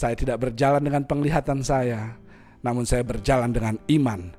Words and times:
Saya 0.00 0.16
tidak 0.16 0.40
berjalan 0.48 0.80
dengan 0.80 1.04
penglihatan 1.04 1.60
saya, 1.60 2.16
namun 2.64 2.88
saya 2.88 3.04
berjalan 3.04 3.52
dengan 3.52 3.76
iman. 3.92 4.32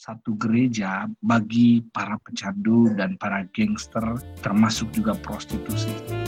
satu 0.00 0.34
gereja 0.36 1.06
bagi 1.22 1.86
para 1.94 2.18
pecandu 2.18 2.90
dan 2.98 3.14
para 3.14 3.46
gangster 3.54 4.18
termasuk 4.42 4.90
juga 4.90 5.14
prostitusi. 5.22 6.19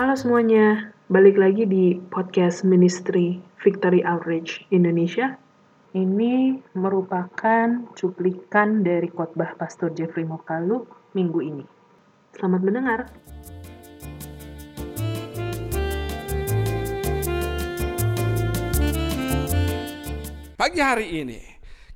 Halo 0.00 0.16
semuanya, 0.16 0.96
balik 1.12 1.36
lagi 1.36 1.68
di 1.68 1.92
podcast 2.08 2.64
Ministry 2.64 3.36
Victory 3.60 4.00
Outreach 4.00 4.64
Indonesia. 4.72 5.36
Ini 5.92 6.56
merupakan 6.72 7.84
cuplikan 7.92 8.80
dari 8.80 9.12
khotbah 9.12 9.52
Pastor 9.60 9.92
Jeffrey 9.92 10.24
Mokalu 10.24 10.88
minggu 11.12 11.44
ini. 11.44 11.64
Selamat 12.32 12.60
mendengar. 12.64 13.12
Pagi 20.56 20.80
hari 20.80 21.12
ini 21.12 21.44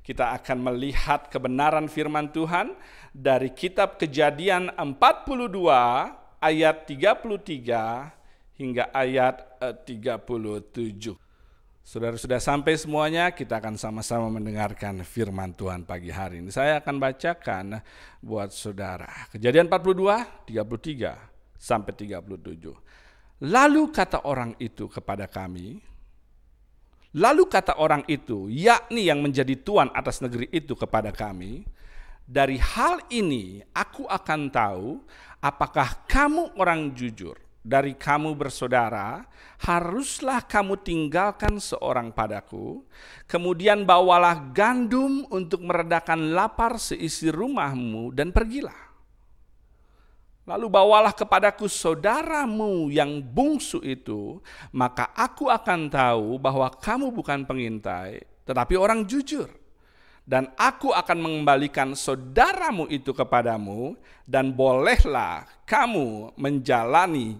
kita 0.05 0.29
akan 0.37 0.61
melihat 0.61 1.33
kebenaran 1.33 1.89
firman 1.89 2.29
Tuhan 2.29 2.77
dari 3.17 3.49
kitab 3.49 3.97
Kejadian 3.97 4.69
42 4.77 6.24
ayat 6.45 6.85
33 6.85 8.61
hingga 8.61 8.93
ayat 8.93 9.41
37. 9.81 11.17
Saudara 11.85 12.17
sudah 12.17 12.41
sampai 12.41 12.73
semuanya, 12.81 13.29
kita 13.29 13.61
akan 13.61 13.77
sama-sama 13.77 14.25
mendengarkan 14.29 15.05
firman 15.05 15.53
Tuhan 15.53 15.85
pagi 15.85 16.09
hari 16.09 16.41
ini. 16.41 16.49
Saya 16.49 16.81
akan 16.81 16.97
bacakan 16.97 17.77
buat 18.21 18.49
saudara. 18.49 19.29
Kejadian 19.29 19.69
42, 19.69 20.49
33 20.49 21.13
sampai 21.57 21.93
37. 21.93 22.73
Lalu 23.45 23.81
kata 23.93 24.25
orang 24.25 24.57
itu 24.57 24.89
kepada 24.89 25.29
kami, 25.29 25.77
lalu 27.13 27.43
kata 27.45 27.77
orang 27.77 28.01
itu, 28.09 28.49
yakni 28.49 29.05
yang 29.05 29.21
menjadi 29.21 29.53
tuan 29.53 29.93
atas 29.93 30.25
negeri 30.25 30.49
itu 30.49 30.73
kepada 30.73 31.13
kami, 31.13 31.69
dari 32.25 32.57
hal 32.57 33.05
ini 33.13 33.61
aku 33.69 34.09
akan 34.09 34.49
tahu 34.49 35.05
apakah 35.39 36.05
kamu 36.09 36.57
orang 36.57 36.89
jujur. 36.91 37.37
Dari 37.65 37.97
kamu 37.97 38.37
bersaudara, 38.37 39.25
haruslah 39.65 40.45
kamu 40.45 40.85
tinggalkan 40.85 41.57
seorang 41.57 42.13
padaku, 42.13 42.85
kemudian 43.25 43.81
bawalah 43.89 44.53
gandum 44.53 45.25
untuk 45.33 45.65
meredakan 45.65 46.29
lapar 46.37 46.77
seisi 46.77 47.33
rumahmu 47.33 48.13
dan 48.13 48.29
pergilah. 48.29 48.93
Lalu 50.45 50.69
bawalah 50.69 51.09
kepadaku 51.09 51.65
saudaramu 51.65 52.93
yang 52.93 53.17
bungsu 53.17 53.81
itu, 53.81 54.37
maka 54.69 55.09
aku 55.17 55.49
akan 55.49 55.89
tahu 55.89 56.37
bahwa 56.37 56.69
kamu 56.69 57.09
bukan 57.09 57.49
pengintai, 57.49 58.21
tetapi 58.45 58.77
orang 58.77 59.09
jujur 59.09 59.49
dan 60.25 60.49
aku 60.57 60.89
akan 60.89 61.17
mengembalikan 61.21 61.93
saudaramu 61.93 62.89
itu 62.89 63.13
kepadamu, 63.13 63.93
dan 64.25 64.49
bolehlah 64.49 65.45
kamu 65.69 66.33
menjalani 66.33 67.37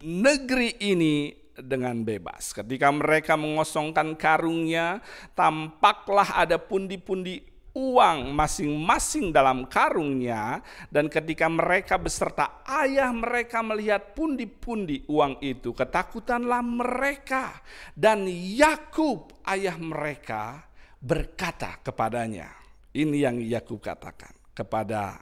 negeri 0.00 0.80
ini 0.80 1.36
dengan 1.52 2.00
bebas. 2.00 2.56
Ketika 2.56 2.88
mereka 2.88 3.36
mengosongkan 3.36 4.16
karungnya, 4.16 5.04
tampaklah 5.36 6.40
ada 6.40 6.56
pundi-pundi 6.56 7.52
uang 7.72 8.36
masing-masing 8.36 9.32
dalam 9.32 9.64
karungnya 9.64 10.60
dan 10.92 11.08
ketika 11.08 11.48
mereka 11.48 11.96
beserta 11.96 12.60
ayah 12.68 13.08
mereka 13.08 13.64
melihat 13.64 14.12
pundi-pundi 14.12 15.08
uang 15.08 15.40
itu 15.40 15.72
ketakutanlah 15.72 16.60
mereka 16.60 17.64
dan 17.96 18.28
Yakub 18.28 19.32
ayah 19.48 19.80
mereka 19.80 20.68
berkata 21.02 21.82
kepadanya 21.82 22.54
ini 22.94 23.26
yang 23.26 23.42
Yakub 23.42 23.82
katakan 23.82 24.30
kepada 24.54 25.18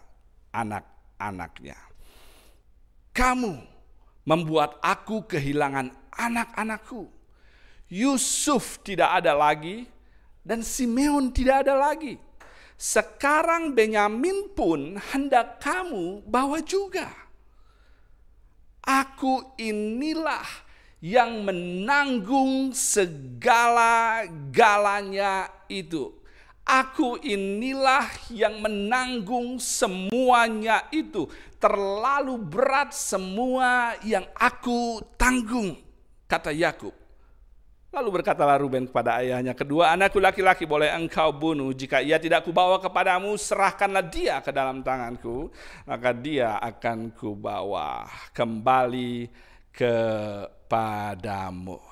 anak-anaknya 0.52 1.90
kamu 3.16 3.58
membuat 4.24 4.78
aku 4.78 5.26
kehilangan 5.26 5.90
anak-anakku. 6.14 7.08
Yusuf 7.90 8.78
tidak 8.86 9.18
ada 9.18 9.34
lagi 9.34 9.90
dan 10.46 10.62
Simeon 10.62 11.34
tidak 11.34 11.66
ada 11.66 11.74
lagi. 11.74 12.14
Sekarang 12.80 13.76
Benyamin 13.76 14.54
pun 14.54 14.96
hendak 15.12 15.60
kamu 15.60 16.24
bawa 16.24 16.62
juga. 16.64 17.10
Aku 18.80 19.52
inilah 19.60 20.46
yang 21.00 21.48
menanggung 21.48 22.76
segala-galanya 22.76 25.48
itu. 25.72 26.12
Aku 26.60 27.16
inilah 27.24 28.04
yang 28.30 28.60
menanggung 28.62 29.58
semuanya 29.58 30.86
itu. 30.94 31.26
Terlalu 31.58 32.38
berat 32.38 32.94
semua 32.94 33.98
yang 34.06 34.22
aku 34.36 35.02
tanggung, 35.18 35.74
kata 36.30 36.54
Yakub. 36.54 36.94
Lalu 37.90 38.22
berkatalah 38.22 38.54
Ruben 38.54 38.86
kepada 38.86 39.18
ayahnya, 39.18 39.50
kedua 39.50 39.90
anakku 39.90 40.22
laki-laki 40.22 40.62
boleh 40.62 40.94
engkau 40.94 41.34
bunuh. 41.34 41.74
Jika 41.74 41.98
ia 41.98 42.22
tidak 42.22 42.46
kubawa 42.46 42.78
kepadamu, 42.78 43.34
serahkanlah 43.34 44.06
dia 44.06 44.38
ke 44.38 44.54
dalam 44.54 44.86
tanganku. 44.86 45.50
Maka 45.90 46.14
dia 46.14 46.54
akan 46.62 47.10
kubawa 47.18 48.06
kembali 48.30 49.26
kepadamu. 50.70 51.82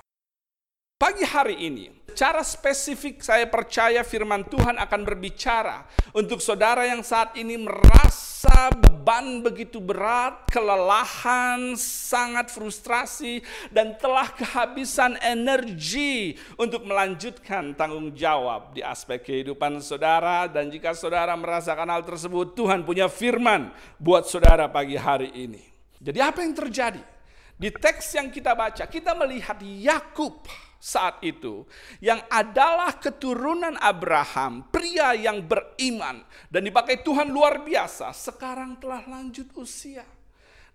Pagi 0.95 1.23
hari 1.27 1.67
ini, 1.67 1.91
secara 2.11 2.43
spesifik 2.43 3.23
saya 3.23 3.43
percaya 3.47 4.03
firman 4.07 4.47
Tuhan 4.47 4.79
akan 4.79 5.01
berbicara 5.03 5.83
untuk 6.15 6.39
saudara 6.39 6.87
yang 6.87 7.03
saat 7.03 7.35
ini 7.39 7.55
merasa 7.55 8.67
beban 8.71 9.39
begitu 9.39 9.79
berat, 9.79 10.47
kelelahan, 10.51 11.75
sangat 11.79 12.51
frustrasi, 12.51 13.43
dan 13.71 13.95
telah 13.99 14.27
kehabisan 14.31 15.15
energi 15.23 16.35
untuk 16.59 16.83
melanjutkan 16.83 17.75
tanggung 17.75 18.11
jawab 18.15 18.75
di 18.75 18.83
aspek 18.83 19.23
kehidupan 19.23 19.79
saudara. 19.79 20.51
Dan 20.51 20.67
jika 20.67 20.91
saudara 20.91 21.31
merasakan 21.35 21.95
hal 21.95 22.03
tersebut, 22.03 22.55
Tuhan 22.55 22.83
punya 22.83 23.07
firman 23.07 23.71
buat 23.99 24.27
saudara 24.27 24.67
pagi 24.67 24.99
hari 24.99 25.31
ini. 25.31 25.63
Jadi 25.99 26.19
apa 26.19 26.43
yang 26.43 26.55
terjadi? 26.55 27.18
Di 27.59 27.67
teks 27.75 28.15
yang 28.15 28.31
kita 28.31 28.55
baca, 28.55 28.87
kita 28.87 29.11
melihat 29.19 29.59
Yakub 29.59 30.47
saat 30.79 31.19
itu 31.19 31.67
yang 31.99 32.23
adalah 32.31 32.95
keturunan 32.95 33.75
Abraham, 33.83 34.63
pria 34.71 35.11
yang 35.11 35.43
beriman 35.43 36.23
dan 36.47 36.63
dipakai 36.63 37.03
Tuhan 37.03 37.27
luar 37.27 37.59
biasa, 37.59 38.15
sekarang 38.15 38.79
telah 38.79 39.03
lanjut 39.03 39.51
usia. 39.59 40.07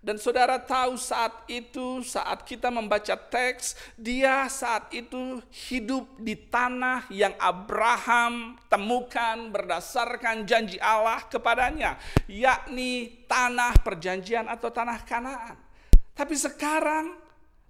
Dan 0.05 0.21
saudara 0.21 0.61
tahu 0.61 1.01
saat 1.01 1.49
itu, 1.49 2.05
saat 2.05 2.45
kita 2.45 2.69
membaca 2.69 3.17
teks, 3.17 3.73
dia 3.97 4.45
saat 4.45 4.93
itu 4.93 5.41
hidup 5.65 6.05
di 6.21 6.37
tanah 6.37 7.09
yang 7.09 7.33
Abraham 7.41 8.61
temukan 8.69 9.49
berdasarkan 9.49 10.45
janji 10.45 10.77
Allah 10.77 11.25
kepadanya, 11.25 11.97
yakni 12.29 13.25
tanah 13.25 13.73
perjanjian 13.81 14.45
atau 14.45 14.69
tanah 14.69 15.01
Kanaan. 15.01 15.64
Tapi 16.15 16.35
sekarang 16.39 17.25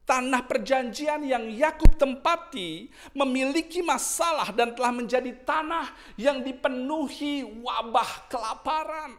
Tanah 0.05 0.45
perjanjian 0.45 1.25
yang 1.25 1.49
Yakub 1.49 1.97
tempati 1.97 2.93
memiliki 3.17 3.81
masalah 3.81 4.53
dan 4.53 4.77
telah 4.77 4.93
menjadi 4.93 5.33
tanah 5.41 5.89
yang 6.13 6.45
dipenuhi 6.45 7.41
wabah 7.41 8.29
kelaparan. 8.29 9.17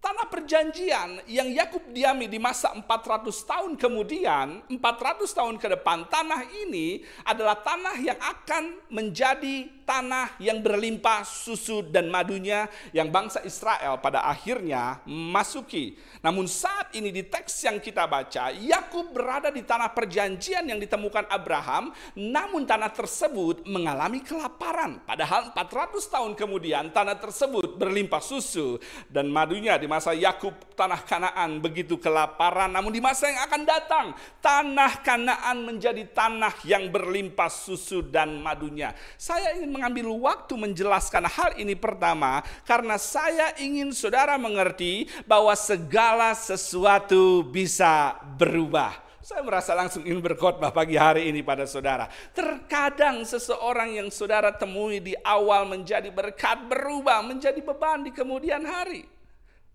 Tanah 0.00 0.32
perjanjian 0.32 1.20
yang 1.28 1.52
Yakub 1.52 1.92
diami 1.92 2.24
di 2.24 2.40
masa 2.40 2.72
400 2.72 3.28
tahun 3.44 3.76
kemudian, 3.76 4.64
400 4.72 5.28
tahun 5.28 5.60
ke 5.60 5.76
depan, 5.76 6.08
tanah 6.08 6.48
ini 6.64 7.04
adalah 7.20 7.60
tanah 7.60 8.00
yang 8.00 8.16
akan 8.16 8.80
menjadi 8.88 9.68
tanah 9.90 10.38
yang 10.38 10.62
berlimpah 10.62 11.26
susu 11.26 11.82
dan 11.82 12.06
madunya 12.08 12.70
yang 12.94 13.10
bangsa 13.10 13.42
Israel 13.42 13.98
pada 13.98 14.22
akhirnya 14.22 15.02
masuki. 15.04 15.98
Namun 16.22 16.46
saat 16.46 16.94
ini 16.94 17.10
di 17.10 17.26
teks 17.26 17.66
yang 17.66 17.82
kita 17.82 18.06
baca, 18.06 18.54
Yakub 18.54 19.10
berada 19.10 19.50
di 19.50 19.66
tanah 19.66 19.90
perjanjian 19.90 20.62
yang 20.62 20.78
ditemukan 20.78 21.26
Abraham, 21.26 21.90
namun 22.14 22.64
tanah 22.64 22.94
tersebut 22.94 23.66
mengalami 23.66 24.22
kelaparan. 24.22 25.02
Padahal 25.02 25.50
400 25.52 26.06
tahun 26.06 26.32
kemudian 26.38 26.94
tanah 26.94 27.18
tersebut 27.18 27.74
berlimpah 27.74 28.22
susu 28.22 28.78
dan 29.10 29.26
madunya 29.26 29.74
di 29.74 29.89
masa 29.90 30.14
Yakub 30.14 30.54
tanah 30.78 31.02
Kanaan 31.02 31.58
begitu 31.58 31.98
kelaparan, 31.98 32.70
namun 32.70 32.94
di 32.94 33.02
masa 33.02 33.26
yang 33.26 33.42
akan 33.42 33.62
datang 33.66 34.06
tanah 34.38 35.02
Kanaan 35.02 35.66
menjadi 35.66 36.06
tanah 36.14 36.62
yang 36.62 36.86
berlimpah 36.94 37.50
susu 37.50 37.98
dan 38.06 38.38
madunya. 38.38 38.94
Saya 39.18 39.58
ingin 39.58 39.74
mengambil 39.74 40.14
waktu 40.14 40.54
menjelaskan 40.54 41.26
hal 41.26 41.58
ini 41.58 41.74
pertama 41.74 42.46
karena 42.62 42.94
saya 42.94 43.50
ingin 43.58 43.90
saudara 43.90 44.38
mengerti 44.38 45.10
bahwa 45.26 45.58
segala 45.58 46.38
sesuatu 46.38 47.42
bisa 47.42 48.14
berubah. 48.38 49.10
Saya 49.20 49.44
merasa 49.44 49.76
langsung 49.76 50.02
ingin 50.02 50.18
berkhotbah 50.24 50.72
pagi 50.72 50.96
hari 50.98 51.28
ini 51.28 51.44
pada 51.44 51.68
saudara. 51.68 52.08
Terkadang 52.32 53.22
seseorang 53.22 53.94
yang 53.94 54.08
saudara 54.08 54.50
temui 54.50 54.98
di 54.98 55.14
awal 55.20 55.68
menjadi 55.68 56.08
berkat 56.08 56.66
berubah 56.66 57.22
menjadi 57.22 57.60
beban 57.60 58.00
di 58.02 58.10
kemudian 58.10 58.64
hari. 58.64 59.19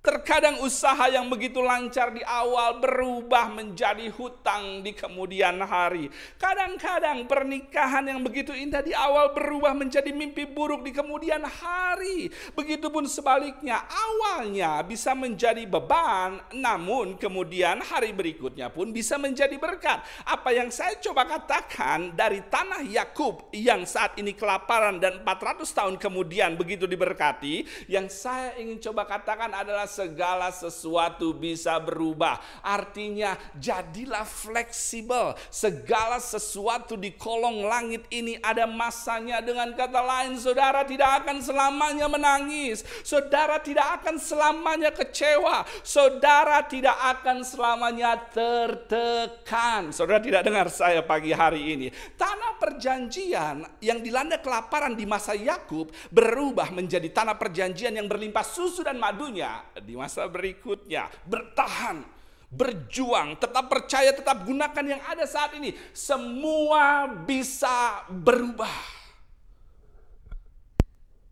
Terkadang 0.05 0.61
usaha 0.61 1.09
yang 1.09 1.25
begitu 1.33 1.65
lancar 1.65 2.13
di 2.13 2.21
awal 2.21 2.77
berubah 2.77 3.49
menjadi 3.49 4.05
hutang 4.13 4.85
di 4.85 4.93
kemudian 4.93 5.57
hari. 5.65 6.13
Kadang-kadang 6.37 7.25
pernikahan 7.25 8.05
yang 8.13 8.21
begitu 8.21 8.53
indah 8.53 8.85
di 8.85 8.93
awal 8.93 9.33
berubah 9.33 9.73
menjadi 9.73 10.13
mimpi 10.13 10.45
buruk 10.45 10.85
di 10.85 10.93
kemudian 10.93 11.41
hari. 11.41 12.29
Begitupun 12.53 13.09
sebaliknya, 13.09 13.81
awalnya 13.89 14.85
bisa 14.85 15.17
menjadi 15.17 15.65
beban, 15.65 16.37
namun 16.53 17.17
kemudian 17.17 17.81
hari 17.81 18.13
berikutnya 18.13 18.69
pun 18.69 18.93
bisa 18.93 19.17
menjadi 19.17 19.57
berkat. 19.57 20.05
Apa 20.21 20.53
yang 20.53 20.69
saya 20.69 21.01
coba 21.01 21.25
katakan 21.25 22.13
dari 22.13 22.45
tanah 22.45 22.85
Yakub 22.85 23.49
yang 23.49 23.81
saat 23.89 24.21
ini 24.21 24.37
kelaparan 24.37 25.01
dan 25.01 25.25
400 25.25 25.65
tahun 25.65 25.95
kemudian 25.97 26.53
begitu 26.53 26.85
diberkati, 26.85 27.89
yang 27.89 28.05
saya 28.05 28.53
ingin 28.61 28.77
coba 28.77 29.09
katakan 29.09 29.49
adalah 29.49 29.94
segala 29.95 30.51
sesuatu 30.51 31.31
bisa 31.31 31.79
berubah. 31.79 32.43
Artinya 32.59 33.39
jadilah 33.55 34.27
fleksibel. 34.27 35.39
Segala 35.47 36.19
sesuatu 36.19 36.99
di 36.99 37.15
kolong 37.15 37.63
langit 37.63 38.03
ini 38.11 38.35
ada 38.43 38.67
masanya. 38.67 39.39
Dengan 39.39 39.71
kata 39.71 40.03
lain 40.03 40.35
saudara 40.35 40.83
tidak 40.83 41.23
akan 41.23 41.39
selamanya 41.39 42.11
menangis. 42.11 42.83
Saudara 43.07 43.63
tidak 43.63 44.03
akan 44.03 44.19
selamanya 44.19 44.91
kecewa. 44.91 45.63
Saudara 45.79 46.59
tidak 46.67 46.97
akan 47.15 47.47
selamanya 47.47 48.19
tertekan. 48.35 49.95
Saudara 49.95 50.19
tidak 50.19 50.43
dengar 50.43 50.67
saya 50.67 50.99
pagi 50.99 51.31
hari 51.31 51.61
ini. 51.71 51.87
Tanah 52.19 52.59
perjanjian 52.59 53.63
yang 53.79 54.03
dilanda 54.03 54.41
kelaparan 54.41 54.97
di 54.97 55.05
masa 55.07 55.37
Yakub 55.37 55.93
berubah 56.09 56.73
menjadi 56.73 57.07
tanah 57.13 57.37
perjanjian 57.37 57.93
yang 57.95 58.09
berlimpah 58.09 58.41
susu 58.41 58.81
dan 58.81 58.97
madunya 58.97 59.61
di 59.85 59.93
masa 59.93 60.25
berikutnya. 60.25 61.07
Bertahan, 61.29 62.01
berjuang, 62.49 63.37
tetap 63.37 63.69
percaya, 63.69 64.09
tetap 64.09 64.41
gunakan 64.41 64.85
yang 64.85 65.01
ada 65.05 65.29
saat 65.29 65.53
ini. 65.55 65.77
Semua 65.93 67.05
bisa 67.05 68.03
berubah. 68.09 68.97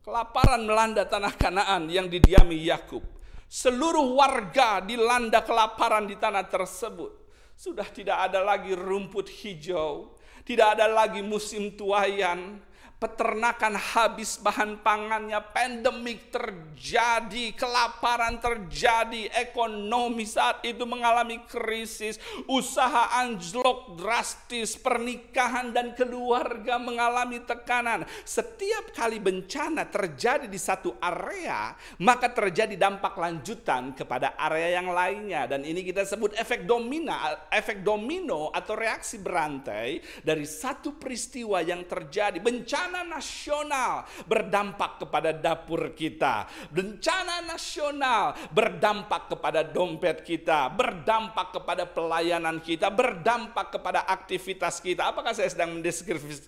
Kelaparan 0.05 0.61
melanda 0.67 1.07
tanah 1.07 1.33
Kanaan 1.33 1.89
yang 1.89 2.05
didiami 2.05 2.59
Yakub. 2.69 3.01
Seluruh 3.49 4.13
warga 4.17 4.83
dilanda 4.83 5.41
kelaparan 5.41 6.05
di 6.05 6.19
tanah 6.19 6.45
tersebut. 6.45 7.23
Sudah 7.53 7.85
tidak 7.87 8.29
ada 8.29 8.41
lagi 8.43 8.73
rumput 8.75 9.29
hijau, 9.29 10.17
tidak 10.43 10.75
ada 10.75 10.89
lagi 10.89 11.21
musim 11.23 11.71
tuayan, 11.71 12.59
peternakan 13.03 13.75
habis 13.75 14.39
bahan 14.39 14.79
pangannya, 14.79 15.43
pandemik 15.51 16.31
terjadi, 16.31 17.51
kelaparan 17.51 18.39
terjadi, 18.39 19.27
ekonomi 19.43 20.23
saat 20.23 20.63
itu 20.63 20.87
mengalami 20.87 21.43
krisis, 21.43 22.15
usaha 22.47 23.11
anjlok 23.19 23.99
drastis, 23.99 24.79
pernikahan 24.79 25.75
dan 25.75 25.91
keluarga 25.99 26.79
mengalami 26.79 27.43
tekanan. 27.43 28.07
Setiap 28.23 28.95
kali 28.95 29.19
bencana 29.19 29.83
terjadi 29.91 30.47
di 30.47 30.55
satu 30.55 30.95
area, 31.03 31.75
maka 31.99 32.31
terjadi 32.31 32.79
dampak 32.79 33.19
lanjutan 33.19 33.91
kepada 33.91 34.39
area 34.39 34.79
yang 34.79 34.87
lainnya 34.95 35.43
dan 35.51 35.67
ini 35.67 35.83
kita 35.83 36.07
sebut 36.07 36.39
efek 36.39 36.63
domino, 36.63 37.11
efek 37.51 37.83
domino 37.83 38.47
atau 38.55 38.79
reaksi 38.79 39.19
berantai 39.19 39.99
dari 40.23 40.47
satu 40.47 40.95
peristiwa 40.95 41.59
yang 41.59 41.83
terjadi 41.83 42.39
bencana 42.39 42.92
bencana 42.93 43.09
nasional 43.09 44.05
berdampak 44.29 45.01
kepada 45.01 45.33
dapur 45.33 45.97
kita. 45.97 46.45
Bencana 46.69 47.41
nasional 47.41 48.37
berdampak 48.53 49.33
kepada 49.33 49.65
dompet 49.65 50.21
kita, 50.21 50.69
berdampak 50.69 51.57
kepada 51.57 51.89
pelayanan 51.89 52.61
kita, 52.61 52.93
berdampak 52.93 53.73
kepada 53.73 54.05
aktivitas 54.05 54.77
kita. 54.77 55.09
Apakah 55.09 55.33
saya 55.33 55.49
sedang 55.49 55.81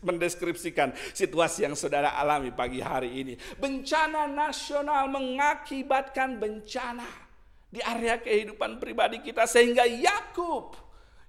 mendeskripsikan 0.06 0.94
situasi 1.18 1.66
yang 1.66 1.74
saudara 1.74 2.14
alami 2.14 2.54
pagi 2.54 2.78
hari 2.78 3.26
ini? 3.26 3.34
Bencana 3.58 4.30
nasional 4.30 5.10
mengakibatkan 5.10 6.38
bencana 6.38 7.10
di 7.74 7.82
area 7.82 8.22
kehidupan 8.22 8.78
pribadi 8.78 9.18
kita 9.26 9.50
sehingga 9.50 9.82
Yakub 9.90 10.78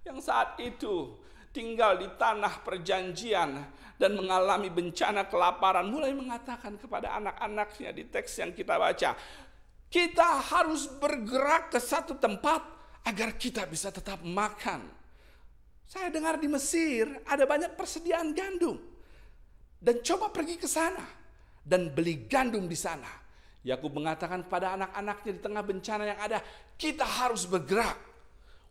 yang 0.04 0.20
saat 0.20 0.60
itu 0.60 1.24
tinggal 1.56 1.96
di 1.96 2.04
tanah 2.20 2.60
perjanjian 2.60 3.64
dan 3.96 4.12
mengalami 4.12 4.68
bencana 4.68 5.24
kelaparan 5.24 5.88
mulai 5.88 6.12
mengatakan 6.12 6.76
kepada 6.76 7.16
anak-anaknya 7.16 7.96
di 7.96 8.04
teks 8.12 8.44
yang 8.44 8.52
kita 8.52 8.76
baca 8.76 9.16
kita 9.88 10.28
harus 10.52 10.90
bergerak 11.00 11.72
ke 11.72 11.80
satu 11.80 12.18
tempat 12.18 12.60
agar 13.06 13.38
kita 13.38 13.64
bisa 13.70 13.94
tetap 13.94 14.18
makan. 14.26 14.82
Saya 15.86 16.10
dengar 16.10 16.36
di 16.42 16.50
Mesir 16.50 17.06
ada 17.22 17.46
banyak 17.46 17.78
persediaan 17.78 18.34
gandum. 18.34 18.76
Dan 19.78 20.02
coba 20.02 20.34
pergi 20.34 20.58
ke 20.58 20.66
sana 20.66 21.06
dan 21.62 21.94
beli 21.94 22.26
gandum 22.26 22.66
di 22.66 22.74
sana. 22.74 23.08
Yakub 23.62 23.94
mengatakan 23.94 24.42
kepada 24.46 24.74
anak-anaknya 24.74 25.30
di 25.38 25.40
tengah 25.42 25.62
bencana 25.62 26.04
yang 26.06 26.20
ada 26.22 26.38
kita 26.74 27.06
harus 27.06 27.46
bergerak 27.46 27.98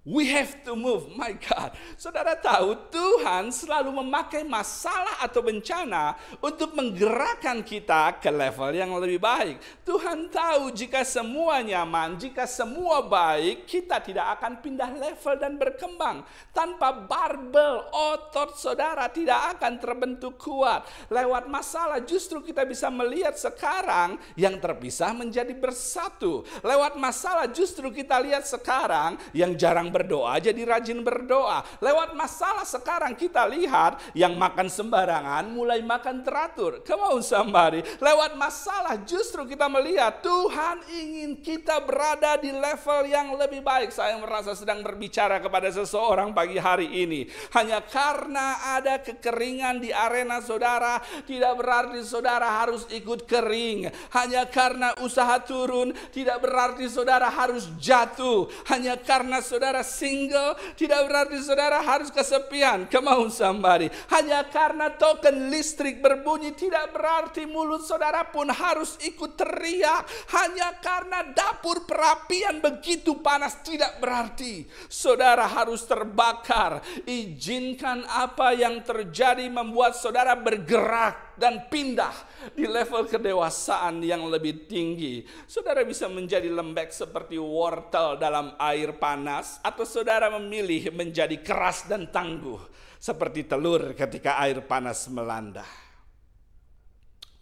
We 0.06 0.30
have 0.38 0.62
to 0.70 0.78
move, 0.78 1.10
my 1.18 1.34
God. 1.34 1.74
Saudara 1.98 2.38
tahu 2.38 2.78
Tuhan 2.94 3.50
selalu 3.50 3.90
memakai 4.06 4.46
masalah 4.46 5.18
atau 5.18 5.42
bencana 5.42 6.14
untuk 6.46 6.78
menggerakkan 6.78 7.66
kita 7.66 8.22
ke 8.22 8.30
level 8.30 8.70
yang 8.78 8.94
lebih 9.02 9.18
baik. 9.18 9.58
Tuhan 9.82 10.30
tahu 10.30 10.70
jika 10.78 11.02
semua 11.02 11.66
nyaman, 11.66 12.22
jika 12.22 12.46
semua 12.46 13.02
baik, 13.02 13.66
kita 13.66 13.98
tidak 13.98 14.38
akan 14.38 14.62
pindah 14.62 14.94
level 14.94 15.42
dan 15.42 15.58
berkembang. 15.58 16.22
Tanpa 16.54 16.94
barbel, 16.94 17.90
otot 17.90 18.62
saudara 18.62 19.10
tidak 19.10 19.58
akan 19.58 19.82
terbentuk 19.82 20.38
kuat. 20.38 20.86
Lewat 21.10 21.50
masalah 21.50 21.98
justru 22.06 22.46
kita 22.46 22.62
bisa 22.62 22.94
melihat 22.94 23.34
sekarang 23.34 24.22
yang 24.38 24.62
terpisah 24.62 25.18
menjadi 25.18 25.58
bersatu. 25.58 26.46
Lewat 26.62 26.94
masalah 26.94 27.50
justru 27.50 27.90
kita 27.90 28.22
lihat 28.22 28.46
sekarang 28.46 29.18
yang 29.34 29.58
jarang 29.58 29.95
berdoa 29.96 30.36
jadi 30.44 30.62
rajin 30.68 31.00
berdoa. 31.00 31.64
Lewat 31.80 32.12
masalah 32.20 32.68
sekarang 32.68 33.16
kita 33.16 33.48
lihat 33.48 34.04
yang 34.12 34.36
makan 34.36 34.68
sembarangan 34.68 35.48
mulai 35.48 35.80
makan 35.80 36.20
teratur. 36.28 36.84
Come 36.84 37.16
on 37.16 37.22
somebody. 37.24 37.80
Lewat 38.04 38.36
masalah 38.36 39.00
justru 39.08 39.48
kita 39.48 39.72
melihat 39.72 40.20
Tuhan 40.20 40.84
ingin 40.92 41.40
kita 41.40 41.80
berada 41.80 42.36
di 42.36 42.52
level 42.52 43.08
yang 43.08 43.32
lebih 43.40 43.64
baik. 43.64 43.96
Saya 43.96 44.20
merasa 44.20 44.52
sedang 44.52 44.84
berbicara 44.84 45.40
kepada 45.40 45.72
seseorang 45.72 46.36
pagi 46.36 46.60
hari 46.60 46.92
ini. 47.06 47.32
Hanya 47.56 47.80
karena 47.80 48.76
ada 48.76 49.00
kekeringan 49.00 49.80
di 49.80 49.94
arena 49.94 50.42
saudara 50.42 51.00
tidak 51.24 51.56
berarti 51.56 52.02
saudara 52.02 52.50
harus 52.50 52.84
ikut 52.92 53.30
kering. 53.30 53.88
Hanya 54.12 54.50
karena 54.50 54.92
usaha 55.06 55.38
turun 55.46 55.94
tidak 56.10 56.42
berarti 56.42 56.90
saudara 56.90 57.30
harus 57.30 57.70
jatuh. 57.78 58.50
Hanya 58.68 58.98
karena 58.98 59.40
saudara 59.46 59.85
single, 59.86 60.58
tidak 60.74 61.06
berarti 61.06 61.38
saudara 61.46 61.86
harus 61.86 62.10
kesepian. 62.10 62.90
Kemau 62.90 63.30
somebody. 63.30 63.88
Hanya 64.10 64.42
karena 64.50 64.90
token 64.98 65.54
listrik 65.54 66.02
berbunyi 66.02 66.58
tidak 66.58 66.90
berarti 66.90 67.46
mulut 67.46 67.86
saudara 67.86 68.26
pun 68.26 68.50
harus 68.50 68.98
ikut 69.06 69.38
teriak. 69.38 70.10
Hanya 70.34 70.82
karena 70.82 71.22
dapur 71.30 71.86
perapian 71.86 72.58
begitu 72.60 73.22
panas 73.22 73.62
tidak 73.62 74.02
berarti 74.02 74.66
saudara 74.90 75.46
harus 75.46 75.86
terbakar. 75.86 76.82
Izinkan 77.06 78.04
apa 78.10 78.58
yang 78.58 78.82
terjadi 78.82 79.46
membuat 79.48 79.94
saudara 79.94 80.34
bergerak 80.34 81.35
dan 81.36 81.68
pindah 81.68 82.12
di 82.56 82.68
level 82.68 83.08
kedewasaan 83.08 84.04
yang 84.04 84.26
lebih 84.28 84.68
tinggi. 84.68 85.24
Saudara 85.46 85.84
bisa 85.84 86.08
menjadi 86.08 86.48
lembek 86.52 86.92
seperti 86.92 87.40
wortel 87.40 88.20
dalam 88.20 88.56
air 88.60 88.96
panas 88.96 89.60
atau 89.62 89.84
saudara 89.84 90.32
memilih 90.34 90.92
menjadi 90.96 91.40
keras 91.40 91.88
dan 91.88 92.08
tangguh 92.12 92.60
seperti 93.00 93.46
telur 93.46 93.94
ketika 93.94 94.42
air 94.42 94.64
panas 94.66 95.06
melanda. 95.12 95.68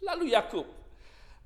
Lalu 0.04 0.36
Yakub 0.36 0.84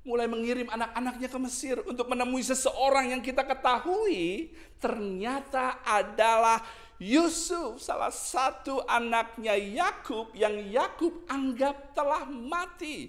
mulai 0.03 0.27
mengirim 0.27 0.67
anak-anaknya 0.67 1.27
ke 1.27 1.39
Mesir 1.39 1.75
untuk 1.83 2.07
menemui 2.07 2.43
seseorang 2.43 3.11
yang 3.15 3.21
kita 3.23 3.43
ketahui 3.43 4.51
ternyata 4.79 5.83
adalah 5.83 6.63
Yusuf, 6.99 7.79
salah 7.79 8.11
satu 8.11 8.83
anaknya 8.83 9.55
Yakub 9.55 10.35
yang 10.35 10.59
Yakub 10.67 11.23
anggap 11.31 11.95
telah 11.95 12.27
mati. 12.27 13.07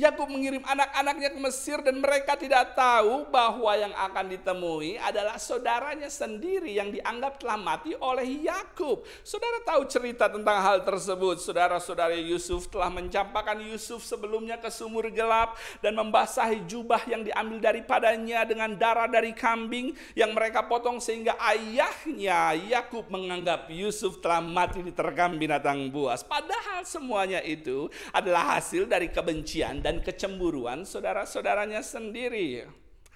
Yakub 0.00 0.32
mengirim 0.32 0.64
anak-anaknya 0.64 1.28
ke 1.28 1.40
Mesir 1.44 1.84
dan 1.84 2.00
mereka 2.00 2.32
tidak 2.32 2.72
tahu 2.72 3.28
bahwa 3.28 3.68
yang 3.76 3.92
akan 3.92 4.32
ditemui 4.32 4.96
adalah 4.96 5.36
saudaranya 5.36 6.08
sendiri 6.08 6.72
yang 6.72 6.88
dianggap 6.88 7.36
telah 7.36 7.60
mati 7.60 7.92
oleh 8.00 8.48
Yakub. 8.48 9.04
Saudara 9.20 9.60
tahu 9.60 9.84
cerita 9.84 10.32
tentang 10.32 10.56
hal 10.56 10.88
tersebut. 10.88 11.44
Saudara-saudara 11.44 12.16
Yusuf 12.16 12.72
telah 12.72 12.88
mencampakkan 12.88 13.60
Yusuf 13.60 14.00
sebelumnya 14.00 14.56
ke 14.56 14.72
sumur 14.72 15.04
gelap 15.12 15.60
dan 15.84 15.92
membasahi 15.92 16.64
jubah 16.64 17.04
yang 17.04 17.20
diambil 17.20 17.60
daripadanya 17.60 18.48
dengan 18.48 18.72
darah 18.80 19.04
dari 19.04 19.36
kambing 19.36 19.92
yang 20.16 20.32
mereka 20.32 20.64
potong 20.64 20.96
sehingga 20.96 21.36
ayahnya 21.44 22.56
Yakub 22.56 23.04
menganggap 23.12 23.68
Yusuf 23.68 24.16
telah 24.24 24.40
mati 24.40 24.80
diterkam 24.80 25.36
binatang 25.36 25.92
buas. 25.92 26.24
Padahal 26.24 26.88
semuanya 26.88 27.44
itu 27.44 27.92
adalah 28.16 28.56
hasil 28.56 28.88
dari 28.88 29.12
kebencian 29.12 29.89
dan 29.90 29.98
kecemburuan 30.06 30.86
saudara-saudaranya 30.86 31.82
sendiri. 31.82 32.62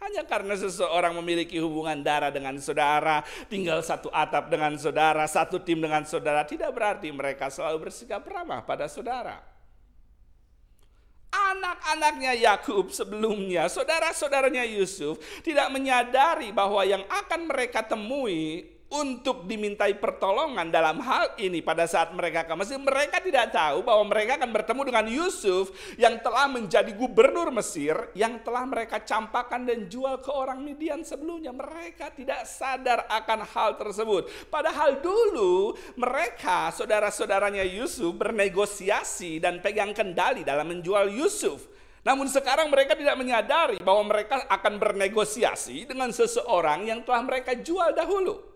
Hanya 0.03 0.27
karena 0.27 0.59
seseorang 0.59 1.15
memiliki 1.23 1.63
hubungan 1.63 2.03
darah 2.03 2.35
dengan 2.35 2.59
saudara, 2.59 3.23
tinggal 3.47 3.79
satu 3.79 4.11
atap 4.11 4.51
dengan 4.51 4.75
saudara, 4.75 5.23
satu 5.31 5.63
tim 5.63 5.79
dengan 5.79 6.03
saudara, 6.03 6.43
tidak 6.43 6.75
berarti 6.75 7.15
mereka 7.15 7.47
selalu 7.47 7.87
bersikap 7.89 8.27
ramah 8.27 8.67
pada 8.67 8.91
saudara. 8.91 9.39
Anak-anaknya 11.31 12.35
Yakub 12.43 12.91
sebelumnya, 12.91 13.71
saudara-saudaranya 13.71 14.67
Yusuf 14.67 15.23
tidak 15.47 15.71
menyadari 15.71 16.51
bahwa 16.51 16.83
yang 16.83 17.07
akan 17.07 17.47
mereka 17.47 17.87
temui 17.87 18.74
untuk 18.95 19.51
dimintai 19.51 19.99
pertolongan 19.99 20.71
dalam 20.71 21.03
hal 21.03 21.35
ini 21.43 21.59
pada 21.59 21.83
saat 21.83 22.15
mereka 22.15 22.47
ke 22.47 22.55
Mesir, 22.55 22.79
mereka 22.79 23.19
tidak 23.19 23.51
tahu 23.51 23.83
bahwa 23.83 24.07
mereka 24.07 24.39
akan 24.39 24.55
bertemu 24.55 24.83
dengan 24.87 25.07
Yusuf 25.11 25.75
yang 25.99 26.23
telah 26.23 26.47
menjadi 26.47 26.95
gubernur 26.95 27.51
Mesir, 27.51 28.15
yang 28.15 28.39
telah 28.47 28.63
mereka 28.63 29.03
campakkan 29.03 29.67
dan 29.67 29.91
jual 29.91 30.23
ke 30.23 30.31
orang 30.31 30.63
Midian 30.63 31.03
sebelumnya. 31.03 31.51
Mereka 31.51 32.15
tidak 32.15 32.47
sadar 32.47 33.11
akan 33.11 33.43
hal 33.51 33.75
tersebut. 33.75 34.31
Padahal 34.47 35.03
dulu 35.03 35.75
mereka, 35.99 36.71
saudara-saudaranya 36.71 37.67
Yusuf 37.67 38.15
bernegosiasi 38.15 39.43
dan 39.43 39.59
pegang 39.59 39.91
kendali 39.91 40.47
dalam 40.47 40.71
menjual 40.71 41.11
Yusuf. 41.11 41.67
Namun 42.07 42.31
sekarang 42.31 42.71
mereka 42.71 42.95
tidak 42.95 43.17
menyadari 43.19 43.81
bahwa 43.83 44.07
mereka 44.15 44.45
akan 44.47 44.77
bernegosiasi 44.79 45.89
dengan 45.89 46.15
seseorang 46.15 46.87
yang 46.87 47.03
telah 47.03 47.25
mereka 47.27 47.59
jual 47.59 47.91
dahulu. 47.97 48.54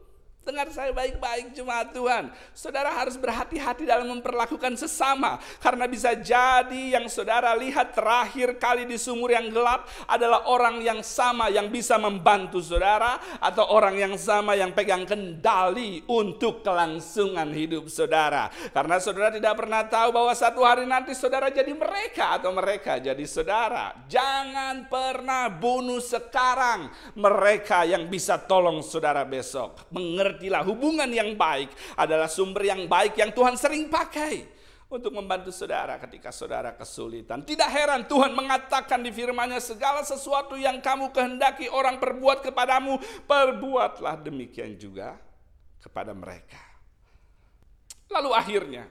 Dengar 0.49 0.73
saya 0.73 0.97
baik-baik 0.97 1.53
jemaat 1.53 1.93
Tuhan. 1.93 2.33
Saudara 2.57 2.89
harus 2.89 3.21
berhati-hati 3.21 3.85
dalam 3.85 4.17
memperlakukan 4.17 4.81
sesama. 4.81 5.37
Karena 5.61 5.85
bisa 5.85 6.17
jadi 6.17 6.97
yang 6.97 7.05
saudara 7.13 7.53
lihat 7.53 7.93
terakhir 7.93 8.57
kali 8.57 8.89
di 8.89 8.97
sumur 8.97 9.29
yang 9.29 9.53
gelap 9.53 9.85
adalah 10.09 10.49
orang 10.49 10.81
yang 10.81 11.05
sama 11.05 11.53
yang 11.53 11.69
bisa 11.69 12.01
membantu 12.01 12.65
saudara. 12.65 13.21
Atau 13.45 13.69
orang 13.69 14.01
yang 14.01 14.17
sama 14.17 14.57
yang 14.57 14.73
pegang 14.73 15.05
kendali 15.05 16.01
untuk 16.09 16.65
kelangsungan 16.65 17.53
hidup 17.53 17.85
saudara. 17.93 18.49
Karena 18.73 18.97
saudara 19.05 19.29
tidak 19.29 19.53
pernah 19.53 19.85
tahu 19.85 20.17
bahwa 20.17 20.33
satu 20.33 20.65
hari 20.65 20.89
nanti 20.89 21.13
saudara 21.13 21.53
jadi 21.53 21.77
mereka 21.77 22.41
atau 22.41 22.57
mereka 22.57 22.97
jadi 22.97 23.25
saudara. 23.29 23.93
Jangan 24.09 24.89
pernah 24.89 25.53
bunuh 25.53 26.01
sekarang 26.01 26.89
mereka 27.13 27.85
yang 27.85 28.09
bisa 28.09 28.41
tolong 28.41 28.81
saudara 28.81 29.29
besok. 29.29 29.85
Mengerti 29.93 30.38
mengertilah 30.39 30.63
hubungan 30.63 31.11
yang 31.11 31.35
baik 31.35 31.75
adalah 31.99 32.31
sumber 32.31 32.63
yang 32.71 32.87
baik 32.87 33.19
yang 33.19 33.35
Tuhan 33.35 33.59
sering 33.59 33.91
pakai 33.91 34.47
untuk 34.87 35.11
membantu 35.11 35.51
saudara 35.51 35.99
ketika 35.99 36.31
saudara 36.31 36.71
kesulitan. 36.79 37.43
Tidak 37.43 37.67
heran 37.67 38.07
Tuhan 38.07 38.31
mengatakan 38.33 39.03
di 39.03 39.11
firman-Nya 39.11 39.59
segala 39.59 40.07
sesuatu 40.07 40.55
yang 40.55 40.79
kamu 40.79 41.11
kehendaki 41.11 41.67
orang 41.67 41.99
perbuat 41.99 42.47
kepadamu, 42.47 43.03
perbuatlah 43.27 44.23
demikian 44.23 44.79
juga 44.79 45.19
kepada 45.83 46.15
mereka. 46.15 46.63
Lalu 48.09 48.31
akhirnya 48.33 48.85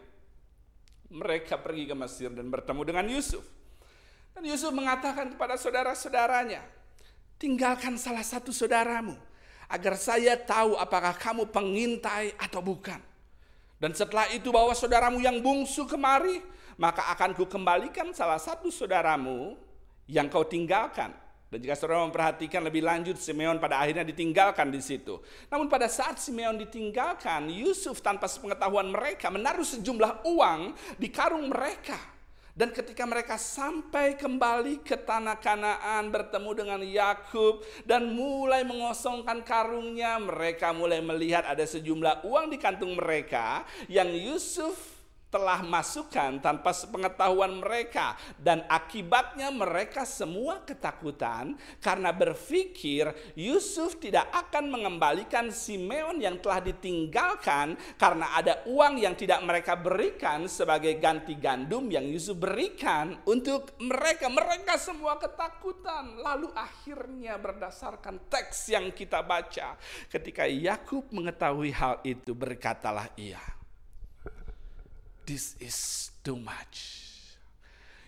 mereka 1.07 1.55
pergi 1.57 1.87
ke 1.87 1.95
Mesir 1.95 2.29
dan 2.35 2.51
bertemu 2.51 2.81
dengan 2.83 3.05
Yusuf. 3.07 3.41
Dan 4.35 4.45
Yusuf 4.45 4.69
mengatakan 4.69 5.33
kepada 5.33 5.57
saudara-saudaranya, 5.57 6.61
tinggalkan 7.41 7.97
salah 7.97 8.21
satu 8.21 8.53
saudaramu 8.53 9.17
agar 9.67 9.99
saya 9.99 10.39
tahu 10.39 10.79
apakah 10.79 11.15
kamu 11.15 11.47
pengintai 11.51 12.35
atau 12.39 12.63
bukan. 12.63 12.99
Dan 13.77 13.93
setelah 13.93 14.25
itu 14.33 14.49
bawa 14.49 14.73
saudaramu 14.73 15.21
yang 15.21 15.37
bungsu 15.37 15.85
kemari, 15.85 16.41
maka 16.81 17.13
akan 17.13 17.37
kukembalikan 17.37 18.09
salah 18.15 18.41
satu 18.41 18.73
saudaramu 18.73 19.53
yang 20.09 20.31
kau 20.31 20.47
tinggalkan. 20.47 21.13
Dan 21.47 21.63
jika 21.63 21.79
saudara 21.79 22.03
memperhatikan 22.03 22.59
lebih 22.59 22.83
lanjut, 22.83 23.15
Simeon 23.15 23.55
pada 23.55 23.79
akhirnya 23.79 24.03
ditinggalkan 24.03 24.67
di 24.67 24.83
situ. 24.83 25.15
Namun 25.47 25.71
pada 25.71 25.87
saat 25.87 26.19
Simeon 26.19 26.59
ditinggalkan, 26.59 27.47
Yusuf 27.47 28.03
tanpa 28.03 28.27
sepengetahuan 28.27 28.91
mereka 28.91 29.31
menaruh 29.31 29.63
sejumlah 29.63 30.27
uang 30.27 30.75
di 30.99 31.07
karung 31.07 31.47
mereka. 31.47 32.16
Dan 32.57 32.73
ketika 32.73 33.05
mereka 33.05 33.37
sampai 33.37 34.17
kembali 34.17 34.81
ke 34.81 34.97
tanah 34.97 35.37
Kanaan 35.37 36.09
bertemu 36.09 36.51
dengan 36.57 36.81
Yakub 36.81 37.61
dan 37.85 38.09
mulai 38.09 38.65
mengosongkan 38.65 39.45
karungnya, 39.45 40.17
mereka 40.17 40.73
mulai 40.73 40.97
melihat 40.97 41.45
ada 41.45 41.61
sejumlah 41.61 42.25
uang 42.25 42.49
di 42.49 42.57
kantung 42.57 42.97
mereka 42.97 43.61
yang 43.85 44.09
Yusuf 44.09 44.96
telah 45.27 45.59
masukkan 45.63 46.39
tanpa 46.39 46.71
sepengetahuan 46.71 47.59
mereka. 47.59 48.15
Dan 48.39 48.63
akibatnya 48.67 49.51
mereka 49.51 50.07
semua 50.07 50.63
ketakutan 50.63 51.55
karena 51.83 52.15
berpikir 52.15 53.11
Yusuf 53.35 53.99
tidak 53.99 54.27
akan 54.31 54.71
mengembalikan 54.71 55.51
Simeon 55.51 56.19
yang 56.23 56.39
telah 56.39 56.63
ditinggalkan 56.63 57.75
karena 57.99 58.39
ada 58.39 58.63
uang 58.67 58.99
yang 59.03 59.13
tidak 59.15 59.43
mereka 59.43 59.75
berikan 59.75 60.47
sebagai 60.47 60.95
ganti 60.97 61.35
gandum 61.35 61.91
yang 61.91 62.07
Yusuf 62.07 62.39
berikan 62.39 63.19
untuk 63.27 63.75
mereka. 63.83 64.31
Mereka 64.31 64.79
semua 64.79 65.19
ketakutan. 65.19 66.19
Lalu 66.23 66.51
akhirnya 66.55 67.35
berdasarkan 67.35 68.31
teks 68.31 68.71
yang 68.71 68.91
kita 68.95 69.21
baca 69.23 69.75
ketika 70.07 70.47
Yakub 70.47 71.09
mengetahui 71.11 71.71
hal 71.75 71.99
itu 72.03 72.31
berkatalah 72.31 73.11
ia 73.19 73.56
this 75.27 75.59
is 75.59 76.09
too 76.23 76.39
much. 76.39 77.03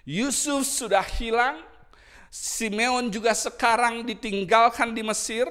Yusuf 0.08 0.64
sudah 0.64 1.04
hilang, 1.04 1.60
Simeon 2.32 3.12
juga 3.12 3.36
sekarang 3.36 4.08
ditinggalkan 4.08 4.96
di 4.96 5.04
Mesir, 5.04 5.46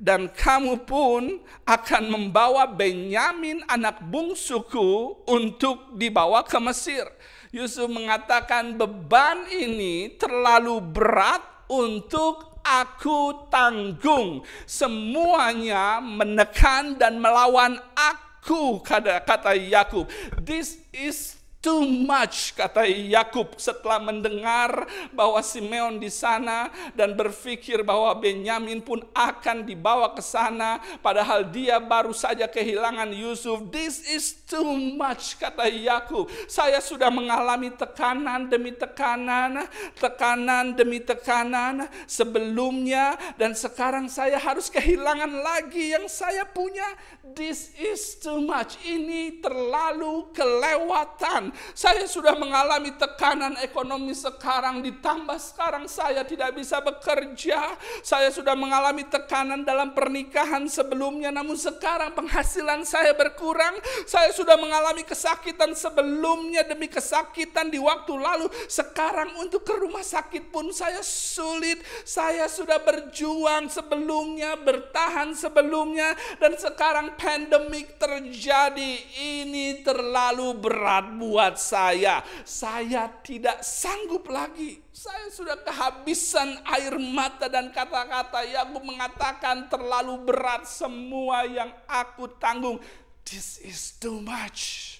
dan 0.00 0.32
kamu 0.32 0.88
pun 0.88 1.44
akan 1.68 2.04
membawa 2.08 2.64
Benyamin 2.64 3.60
anak 3.68 4.00
bungsuku 4.00 5.20
untuk 5.28 5.92
dibawa 5.98 6.40
ke 6.46 6.56
Mesir. 6.62 7.04
Yusuf 7.52 7.90
mengatakan 7.90 8.78
beban 8.78 9.44
ini 9.52 10.16
terlalu 10.16 10.80
berat 10.80 11.42
untuk 11.68 12.62
aku 12.64 13.50
tanggung. 13.52 14.40
Semuanya 14.64 16.00
menekan 16.00 16.96
dan 16.96 17.20
melawan 17.20 17.76
aku 17.92 18.29
ku 18.44 18.80
kata 18.80 19.20
kata 19.20 19.54
Yakub, 19.54 20.08
this 20.40 20.76
is 20.92 21.39
too 21.60 21.84
much 21.84 22.56
kata 22.56 22.88
Yakub 22.88 23.60
setelah 23.60 24.00
mendengar 24.00 24.88
bahwa 25.12 25.44
Simeon 25.44 26.00
di 26.00 26.08
sana 26.08 26.72
dan 26.96 27.12
berpikir 27.12 27.84
bahwa 27.84 28.16
Benyamin 28.16 28.80
pun 28.80 29.04
akan 29.12 29.68
dibawa 29.68 30.16
ke 30.16 30.24
sana 30.24 30.80
padahal 31.04 31.44
dia 31.52 31.76
baru 31.76 32.16
saja 32.16 32.48
kehilangan 32.48 33.12
Yusuf. 33.12 33.60
This 33.68 34.00
is 34.08 34.40
too 34.48 34.72
much 34.96 35.36
kata 35.36 35.68
Yakub. 35.68 36.32
Saya 36.48 36.80
sudah 36.80 37.12
mengalami 37.12 37.68
tekanan 37.76 38.48
demi 38.48 38.72
tekanan 38.72 39.68
tekanan 40.00 40.72
demi 40.72 41.04
tekanan 41.04 41.84
sebelumnya 42.08 43.20
dan 43.36 43.52
sekarang 43.52 44.08
saya 44.08 44.40
harus 44.40 44.72
kehilangan 44.72 45.44
lagi 45.44 45.92
yang 45.92 46.08
saya 46.08 46.48
punya. 46.48 46.88
This 47.30 47.70
is 47.76 48.16
too 48.18 48.42
much. 48.42 48.80
Ini 48.82 49.38
terlalu 49.38 50.32
kelewatan 50.34 51.49
saya 51.74 52.06
sudah 52.06 52.36
mengalami 52.38 52.94
tekanan 52.94 53.56
ekonomi 53.64 54.12
sekarang 54.14 54.84
ditambah 54.84 55.38
sekarang 55.40 55.84
saya 55.90 56.22
tidak 56.22 56.54
bisa 56.54 56.78
bekerja. 56.84 57.74
Saya 58.04 58.30
sudah 58.30 58.54
mengalami 58.54 59.08
tekanan 59.08 59.66
dalam 59.66 59.90
pernikahan 59.96 60.68
sebelumnya 60.70 61.34
namun 61.34 61.58
sekarang 61.58 62.14
penghasilan 62.14 62.86
saya 62.86 63.16
berkurang. 63.16 63.76
Saya 64.06 64.30
sudah 64.30 64.54
mengalami 64.60 65.02
kesakitan 65.02 65.74
sebelumnya 65.74 66.62
demi 66.62 66.86
kesakitan 66.86 67.72
di 67.72 67.80
waktu 67.80 68.14
lalu. 68.14 68.46
Sekarang 68.70 69.34
untuk 69.40 69.66
ke 69.66 69.74
rumah 69.74 70.04
sakit 70.04 70.52
pun 70.52 70.70
saya 70.70 71.00
sulit. 71.02 71.80
Saya 72.04 72.46
sudah 72.46 72.78
berjuang 72.84 73.72
sebelumnya, 73.72 74.54
bertahan 74.60 75.32
sebelumnya 75.32 76.12
dan 76.36 76.54
sekarang 76.60 77.16
pandemik 77.16 77.96
terjadi. 77.96 78.92
Ini 79.16 79.80
terlalu 79.80 80.54
berat 80.60 81.16
buat 81.16 81.39
buat 81.40 81.56
saya. 81.56 82.20
Saya 82.44 83.08
tidak 83.24 83.64
sanggup 83.64 84.28
lagi. 84.28 84.84
Saya 84.92 85.32
sudah 85.32 85.56
kehabisan 85.64 86.60
air 86.68 87.00
mata 87.00 87.48
dan 87.48 87.72
kata-kata 87.72 88.44
yang 88.44 88.76
mengatakan 88.76 89.64
terlalu 89.72 90.20
berat 90.28 90.68
semua 90.68 91.48
yang 91.48 91.72
aku 91.88 92.28
tanggung. 92.36 92.76
This 93.24 93.56
is 93.64 93.96
too 93.96 94.20
much. 94.20 94.99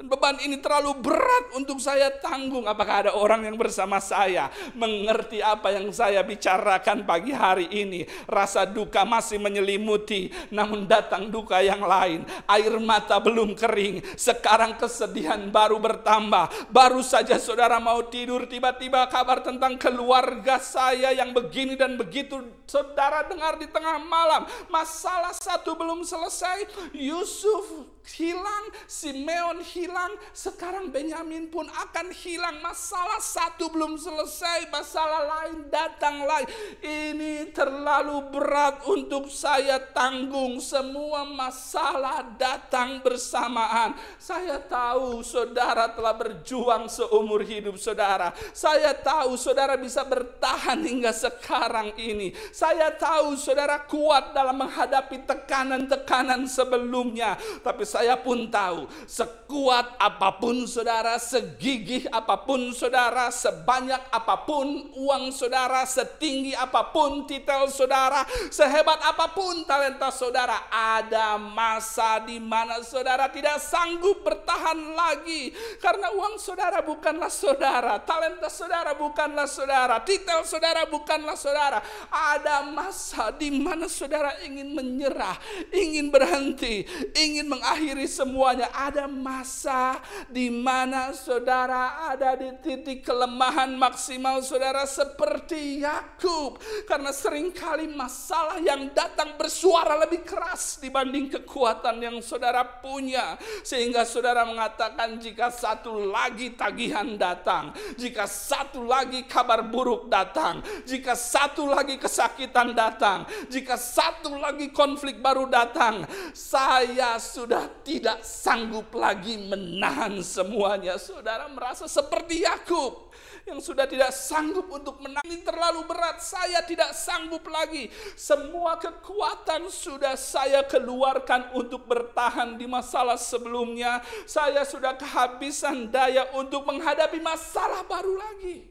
Dan 0.00 0.08
beban 0.08 0.40
ini 0.40 0.56
terlalu 0.56 0.96
berat 0.96 1.52
untuk 1.60 1.76
saya 1.76 2.08
tanggung. 2.24 2.64
Apakah 2.64 3.04
ada 3.04 3.12
orang 3.12 3.44
yang 3.44 3.60
bersama 3.60 4.00
saya 4.00 4.48
mengerti 4.72 5.44
apa 5.44 5.76
yang 5.76 5.92
saya 5.92 6.24
bicarakan 6.24 7.04
pagi 7.04 7.36
hari 7.36 7.68
ini? 7.68 8.08
Rasa 8.24 8.64
duka 8.64 9.04
masih 9.04 9.36
menyelimuti, 9.36 10.32
namun 10.48 10.88
datang 10.88 11.28
duka 11.28 11.60
yang 11.60 11.84
lain. 11.84 12.24
Air 12.48 12.80
mata 12.80 13.20
belum 13.20 13.52
kering, 13.52 14.16
sekarang 14.16 14.80
kesedihan 14.80 15.52
baru 15.52 15.76
bertambah. 15.76 16.72
Baru 16.72 17.04
saja 17.04 17.36
saudara 17.36 17.76
mau 17.76 18.00
tidur, 18.08 18.48
tiba-tiba 18.48 19.04
kabar 19.04 19.44
tentang 19.44 19.76
keluarga 19.76 20.56
saya 20.56 21.12
yang 21.12 21.36
begini 21.36 21.76
dan 21.76 22.00
begitu. 22.00 22.40
Saudara 22.64 23.28
dengar 23.28 23.60
di 23.60 23.68
tengah 23.68 24.00
malam, 24.00 24.48
masalah 24.72 25.36
satu 25.36 25.76
belum 25.76 26.08
selesai. 26.08 26.88
Yusuf 26.96 27.99
hilang, 28.06 28.64
Simeon 28.88 29.60
hilang, 29.62 30.12
sekarang 30.32 30.88
Benyamin 30.88 31.52
pun 31.52 31.68
akan 31.68 32.10
hilang. 32.14 32.58
Masalah 32.64 33.20
satu 33.20 33.68
belum 33.68 34.00
selesai, 34.00 34.68
masalah 34.72 35.22
lain 35.28 35.68
datang 35.68 36.24
lagi. 36.24 36.48
Ini 36.80 37.52
terlalu 37.52 38.32
berat 38.32 38.82
untuk 38.88 39.28
saya 39.28 39.78
tanggung. 39.80 40.58
Semua 40.58 41.28
masalah 41.28 42.24
datang 42.36 43.04
bersamaan. 43.04 43.94
Saya 44.16 44.58
tahu 44.60 45.20
saudara 45.20 45.92
telah 45.92 46.14
berjuang 46.16 46.88
seumur 46.88 47.44
hidup 47.44 47.76
saudara. 47.76 48.32
Saya 48.56 48.96
tahu 48.96 49.36
saudara 49.36 49.76
bisa 49.76 50.02
bertahan 50.06 50.80
hingga 50.82 51.12
sekarang 51.14 51.94
ini. 52.00 52.32
Saya 52.50 52.92
tahu 52.94 53.36
saudara 53.36 53.82
kuat 53.84 54.32
dalam 54.32 54.56
menghadapi 54.56 55.24
tekanan-tekanan 55.24 56.48
sebelumnya. 56.48 57.36
Tapi 57.60 57.84
saya 57.90 58.14
pun 58.14 58.46
tahu, 58.46 58.86
sekuat 59.10 59.98
apa 59.98 60.38
pun 60.38 60.62
saudara, 60.70 61.18
segigih 61.18 62.06
apa 62.14 62.38
pun 62.46 62.70
saudara, 62.70 63.34
sebanyak 63.34 63.98
apa 64.14 64.46
pun 64.46 64.94
uang 64.94 65.34
saudara, 65.34 65.82
setinggi 65.82 66.54
apa 66.54 66.94
pun 66.94 67.26
titel 67.26 67.66
saudara, 67.66 68.22
sehebat 68.54 69.02
apa 69.02 69.34
pun 69.34 69.66
talenta 69.66 70.14
saudara, 70.14 70.70
ada 70.70 71.34
masa 71.34 72.22
di 72.22 72.38
mana 72.38 72.78
saudara 72.86 73.26
tidak 73.26 73.58
sanggup 73.58 74.22
bertahan 74.22 74.94
lagi 74.94 75.50
karena 75.82 76.14
uang 76.14 76.38
saudara 76.38 76.78
bukanlah 76.86 77.26
saudara, 77.26 77.98
talenta 78.06 78.46
saudara 78.46 78.94
bukanlah 78.94 79.50
saudara, 79.50 79.98
titel 80.06 80.46
saudara 80.46 80.86
bukanlah 80.86 81.34
saudara. 81.34 81.82
Ada 82.12 82.62
masa 82.68 83.32
di 83.34 83.48
mana 83.48 83.88
saudara 83.88 84.36
ingin 84.46 84.76
menyerah, 84.76 85.34
ingin 85.72 86.12
berhenti, 86.12 86.84
ingin 87.16 87.48
mengakhiri 87.48 87.79
mengakhiri 87.80 88.04
semuanya. 88.04 88.68
Ada 88.76 89.08
masa 89.08 90.04
di 90.28 90.52
mana 90.52 91.16
saudara 91.16 92.12
ada 92.12 92.36
di 92.36 92.52
titik 92.60 93.08
kelemahan 93.08 93.72
maksimal 93.72 94.44
saudara 94.44 94.84
seperti 94.84 95.80
Yakub. 95.80 96.60
Karena 96.84 97.08
sering 97.08 97.48
kali 97.56 97.88
masalah 97.88 98.60
yang 98.60 98.92
datang 98.92 99.40
bersuara 99.40 99.96
lebih 100.04 100.28
keras 100.28 100.76
dibanding 100.76 101.32
kekuatan 101.40 101.96
yang 102.04 102.20
saudara 102.20 102.60
punya. 102.84 103.40
Sehingga 103.64 104.04
saudara 104.04 104.44
mengatakan 104.44 105.16
jika 105.16 105.48
satu 105.48 106.04
lagi 106.04 106.52
tagihan 106.52 107.16
datang, 107.16 107.72
jika 107.96 108.28
satu 108.28 108.84
lagi 108.84 109.24
kabar 109.24 109.64
buruk 109.64 110.12
datang, 110.12 110.60
jika 110.84 111.16
satu 111.16 111.64
lagi 111.64 111.96
kesakitan 111.96 112.76
datang, 112.76 113.24
jika 113.48 113.80
satu 113.80 114.36
lagi 114.36 114.68
konflik 114.68 115.16
baru 115.24 115.48
datang, 115.48 116.04
saya 116.36 117.16
sudah 117.16 117.69
tidak 117.82 118.24
sanggup 118.24 118.92
lagi 118.96 119.36
menahan 119.36 120.18
semuanya. 120.24 120.96
Saudara 120.96 121.50
merasa 121.50 121.90
seperti 121.90 122.46
Yakub 122.46 123.12
yang 123.44 123.58
sudah 123.60 123.84
tidak 123.84 124.14
sanggup 124.14 124.70
untuk 124.70 125.02
menang 125.02 125.24
ini 125.26 125.42
terlalu 125.42 125.84
berat. 125.90 126.22
Saya 126.22 126.64
tidak 126.64 126.96
sanggup 126.96 127.44
lagi. 127.50 127.92
Semua 128.14 128.78
kekuatan 128.80 129.68
sudah 129.68 130.14
saya 130.14 130.64
keluarkan 130.64 131.52
untuk 131.52 131.84
bertahan 131.84 132.56
di 132.56 132.64
masalah 132.70 133.20
sebelumnya. 133.20 134.00
Saya 134.24 134.64
sudah 134.64 134.96
kehabisan 134.96 135.90
daya 135.90 136.30
untuk 136.38 136.64
menghadapi 136.64 137.18
masalah 137.18 137.84
baru 137.84 138.14
lagi. 138.16 138.70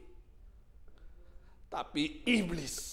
Tapi 1.70 2.26
iblis 2.26 2.89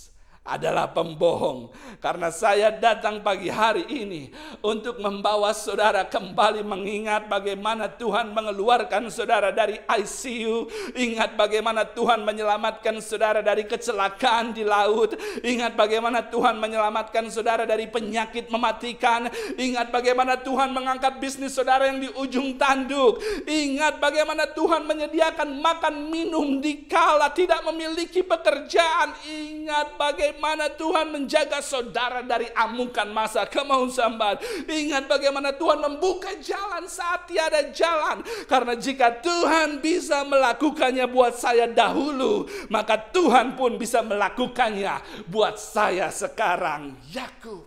adalah 0.47 0.87
pembohong. 0.95 1.67
Karena 1.99 2.31
saya 2.31 2.71
datang 2.71 3.19
pagi 3.19 3.51
hari 3.51 3.83
ini 3.91 4.31
untuk 4.63 5.03
membawa 5.03 5.51
saudara 5.51 6.07
kembali 6.07 6.63
mengingat 6.63 7.27
bagaimana 7.27 7.91
Tuhan 7.91 8.31
mengeluarkan 8.31 9.11
saudara 9.11 9.51
dari 9.51 9.75
ICU. 9.83 10.71
Ingat 10.95 11.35
bagaimana 11.35 11.83
Tuhan 11.83 12.23
menyelamatkan 12.23 12.95
saudara 13.03 13.43
dari 13.43 13.67
kecelakaan 13.67 14.55
di 14.55 14.63
laut. 14.63 15.19
Ingat 15.43 15.75
bagaimana 15.75 16.23
Tuhan 16.31 16.55
menyelamatkan 16.63 17.27
saudara 17.27 17.67
dari 17.67 17.91
penyakit 17.91 18.47
mematikan. 18.47 19.27
Ingat 19.59 19.91
bagaimana 19.91 20.39
Tuhan 20.39 20.71
mengangkat 20.71 21.19
bisnis 21.19 21.51
saudara 21.51 21.91
yang 21.91 21.99
di 21.99 22.07
ujung 22.15 22.55
tanduk. 22.55 23.19
Ingat 23.43 23.99
bagaimana 23.99 24.47
Tuhan 24.55 24.87
menyediakan 24.87 25.59
makan 25.59 26.07
minum 26.07 26.63
di 26.63 26.87
kala 26.87 27.35
tidak 27.35 27.65
memiliki 27.67 28.23
pekerjaan. 28.23 29.11
Ingat 29.27 29.99
bagaimana 29.99 30.36
bagaimana 30.37 30.69
Tuhan 30.69 31.07
menjaga 31.09 31.65
saudara 31.65 32.21
dari 32.21 32.45
amukan 32.53 33.09
masa 33.09 33.49
kemauan 33.49 33.89
sambat. 33.89 34.37
Ingat 34.69 35.09
bagaimana 35.09 35.49
Tuhan 35.49 35.81
membuka 35.81 36.29
jalan 36.37 36.85
saat 36.85 37.25
tiada 37.25 37.73
jalan. 37.73 38.21
Karena 38.45 38.77
jika 38.77 39.17
Tuhan 39.17 39.81
bisa 39.81 40.21
melakukannya 40.29 41.09
buat 41.09 41.33
saya 41.33 41.65
dahulu, 41.65 42.45
maka 42.69 43.01
Tuhan 43.01 43.57
pun 43.57 43.81
bisa 43.81 44.05
melakukannya 44.05 45.25
buat 45.25 45.57
saya 45.57 46.13
sekarang. 46.13 46.93
Yakub 47.09 47.65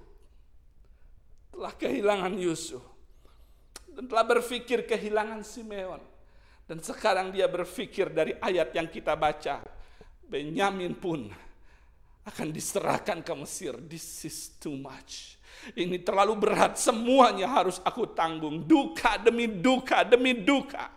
telah 1.50 1.74
kehilangan 1.74 2.38
Yusuf 2.38 2.86
dan 3.98 4.06
telah 4.06 4.30
berpikir 4.30 4.86
kehilangan 4.86 5.42
Simeon. 5.42 5.98
Dan 6.70 6.78
sekarang 6.78 7.34
dia 7.34 7.50
berpikir 7.50 8.14
dari 8.14 8.30
ayat 8.38 8.70
yang 8.78 8.86
kita 8.86 9.18
baca, 9.18 9.58
Benyamin 10.30 10.94
pun 10.94 11.49
akan 12.24 12.52
diserahkan 12.52 13.24
ke 13.24 13.32
Mesir. 13.32 13.76
This 13.80 14.24
is 14.28 14.52
too 14.60 14.76
much. 14.76 15.40
Ini 15.76 16.00
terlalu 16.00 16.40
berat, 16.40 16.80
semuanya 16.80 17.48
harus 17.48 17.80
aku 17.84 18.08
tanggung. 18.16 18.64
Duka 18.64 19.20
demi 19.20 19.44
duka 19.48 20.04
demi 20.04 20.32
duka. 20.32 20.88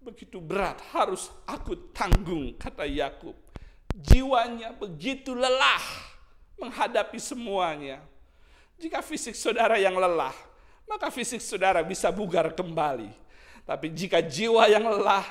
Begitu 0.00 0.40
berat 0.40 0.80
harus 0.96 1.28
aku 1.44 1.92
tanggung, 1.92 2.56
kata 2.56 2.88
Yakub. 2.88 3.36
Jiwanya 3.92 4.72
begitu 4.72 5.36
lelah 5.36 5.84
menghadapi 6.56 7.20
semuanya. 7.20 8.00
Jika 8.80 9.04
fisik 9.04 9.36
saudara 9.36 9.76
yang 9.76 9.92
lelah, 10.00 10.32
maka 10.88 11.12
fisik 11.12 11.44
saudara 11.44 11.84
bisa 11.84 12.08
bugar 12.08 12.48
kembali. 12.56 13.12
Tapi 13.68 13.92
jika 13.92 14.24
jiwa 14.24 14.64
yang 14.72 14.88
lelah, 14.88 15.22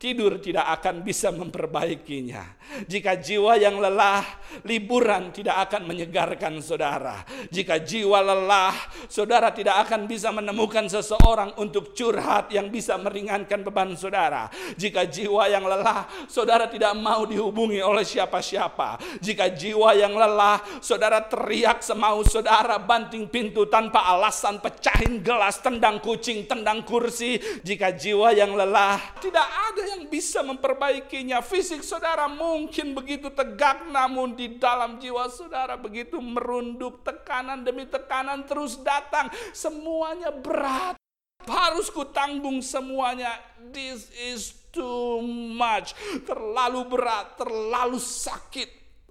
tidur 0.00 0.40
tidak 0.40 0.66
akan 0.80 1.04
bisa 1.04 1.30
memperbaikinya. 1.32 2.44
Jika 2.88 3.20
jiwa 3.20 3.60
yang 3.60 3.76
lelah, 3.78 4.24
liburan 4.64 5.30
tidak 5.30 5.68
akan 5.68 5.84
menyegarkan 5.84 6.58
saudara. 6.64 7.22
Jika 7.52 7.78
jiwa 7.80 8.24
lelah, 8.24 8.72
saudara 9.06 9.52
tidak 9.52 9.84
akan 9.86 10.08
bisa 10.08 10.32
menemukan 10.32 10.88
seseorang 10.88 11.52
untuk 11.60 11.92
curhat 11.92 12.48
yang 12.50 12.72
bisa 12.72 12.96
meringankan 12.96 13.60
beban 13.60 13.92
saudara. 13.94 14.48
Jika 14.80 15.04
jiwa 15.04 15.46
yang 15.52 15.68
lelah, 15.68 16.08
saudara 16.26 16.66
tidak 16.66 16.96
mau 16.96 17.28
dihubungi 17.28 17.84
oleh 17.84 18.02
siapa-siapa. 18.02 19.20
Jika 19.20 19.52
jiwa 19.52 19.92
yang 19.94 20.16
lelah, 20.16 20.60
saudara 20.80 21.20
teriak 21.20 21.84
semau 21.84 22.24
saudara 22.24 22.80
banting 22.80 23.28
pintu 23.28 23.68
tanpa 23.68 24.08
alasan, 24.08 24.58
pecahin 24.58 25.20
gelas, 25.20 25.60
tendang 25.60 26.00
kucing, 26.00 26.48
tendang 26.48 26.80
kursi. 26.82 27.36
Jika 27.60 27.92
jiwa 27.92 28.32
yang 28.32 28.56
lelah, 28.56 28.98
tidak 29.20 29.46
ada 29.70 29.82
yang 29.96 30.02
bisa 30.08 30.44
memperbaikinya. 30.44 31.40
Fisik 31.40 31.80
saudara 31.80 32.28
mungkin 32.28 32.92
begitu 32.92 33.32
tegak, 33.32 33.88
namun 33.88 34.36
di 34.36 34.60
dalam 34.60 35.00
jiwa 35.00 35.28
saudara 35.32 35.74
begitu 35.80 36.20
merunduk 36.20 37.00
tekanan 37.06 37.64
demi 37.64 37.88
tekanan 37.88 38.44
terus 38.44 38.76
datang. 38.80 39.32
Semuanya 39.56 40.28
berat. 40.34 40.96
Harus 41.44 41.92
kutanggung 41.92 42.64
semuanya. 42.64 43.36
This 43.72 44.08
is 44.16 44.56
too 44.72 45.20
much. 45.52 45.92
Terlalu 46.24 46.88
berat, 46.88 47.36
terlalu 47.36 48.00
sakit. 48.00 48.68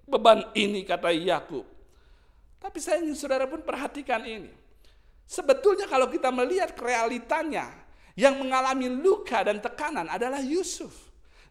Beban 0.10 0.50
ini 0.58 0.82
kata 0.84 1.14
Yakub. 1.14 1.64
Tapi 2.58 2.80
saya 2.80 3.04
ingin 3.04 3.20
saudara 3.20 3.46
pun 3.46 3.60
perhatikan 3.60 4.24
ini. 4.24 4.50
Sebetulnya 5.28 5.88
kalau 5.88 6.08
kita 6.08 6.32
melihat 6.32 6.76
realitanya, 6.80 7.83
yang 8.14 8.38
mengalami 8.38 8.90
luka 8.90 9.42
dan 9.42 9.58
tekanan 9.58 10.10
adalah 10.10 10.42
Yusuf. 10.42 10.94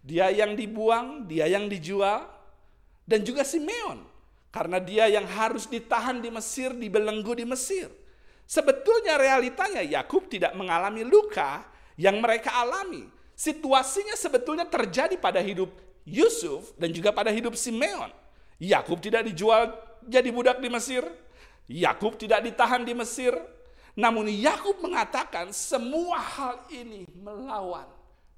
Dia 0.02 0.30
yang 0.34 0.58
dibuang, 0.58 1.26
dia 1.30 1.46
yang 1.46 1.70
dijual, 1.70 2.26
dan 3.06 3.22
juga 3.22 3.46
Simeon. 3.46 4.02
Karena 4.52 4.76
dia 4.82 5.08
yang 5.08 5.24
harus 5.24 5.64
ditahan 5.64 6.20
di 6.20 6.28
Mesir, 6.28 6.74
dibelenggu 6.76 7.32
di 7.38 7.46
Mesir. 7.46 7.88
Sebetulnya 8.44 9.16
realitanya 9.16 9.80
Yakub 9.80 10.28
tidak 10.28 10.52
mengalami 10.52 11.06
luka 11.06 11.64
yang 11.96 12.20
mereka 12.20 12.52
alami. 12.52 13.08
Situasinya 13.32 14.12
sebetulnya 14.12 14.68
terjadi 14.68 15.16
pada 15.16 15.40
hidup 15.40 15.72
Yusuf 16.04 16.74
dan 16.76 16.92
juga 16.92 17.14
pada 17.14 17.32
hidup 17.32 17.56
Simeon. 17.56 18.12
Yakub 18.60 19.00
tidak 19.00 19.26
dijual 19.26 19.72
jadi 20.04 20.28
budak 20.28 20.58
di 20.60 20.68
Mesir. 20.68 21.02
Yakub 21.70 22.18
tidak 22.20 22.44
ditahan 22.44 22.84
di 22.84 22.92
Mesir. 22.92 23.32
Namun 23.92 24.24
Yakub 24.32 24.80
mengatakan 24.80 25.52
semua 25.52 26.16
hal 26.16 26.64
ini 26.72 27.04
melawan 27.12 27.84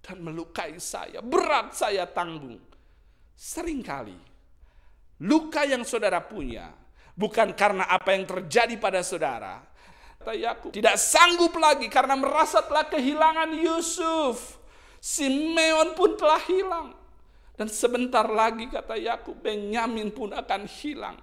dan 0.02 0.18
melukai 0.18 0.74
saya. 0.82 1.22
Berat 1.22 1.78
saya 1.78 2.10
tanggung. 2.10 2.58
Seringkali 3.34 4.18
luka 5.22 5.62
yang 5.62 5.86
saudara 5.86 6.18
punya 6.18 6.74
bukan 7.14 7.54
karena 7.54 7.86
apa 7.86 8.14
yang 8.14 8.26
terjadi 8.26 8.74
pada 8.78 9.00
saudara. 9.06 9.62
Kata 10.18 10.34
Yakub 10.34 10.70
tidak 10.74 10.98
sanggup 10.98 11.54
lagi 11.54 11.86
karena 11.86 12.18
merasa 12.18 12.58
telah 12.62 12.86
kehilangan 12.90 13.54
Yusuf. 13.54 14.58
Simeon 14.98 15.94
pun 15.94 16.16
telah 16.18 16.40
hilang. 16.48 16.88
Dan 17.54 17.70
sebentar 17.70 18.26
lagi 18.26 18.66
kata 18.66 18.98
Yakub 18.98 19.38
Benyamin 19.38 20.10
pun 20.10 20.34
akan 20.34 20.66
hilang. 20.66 21.14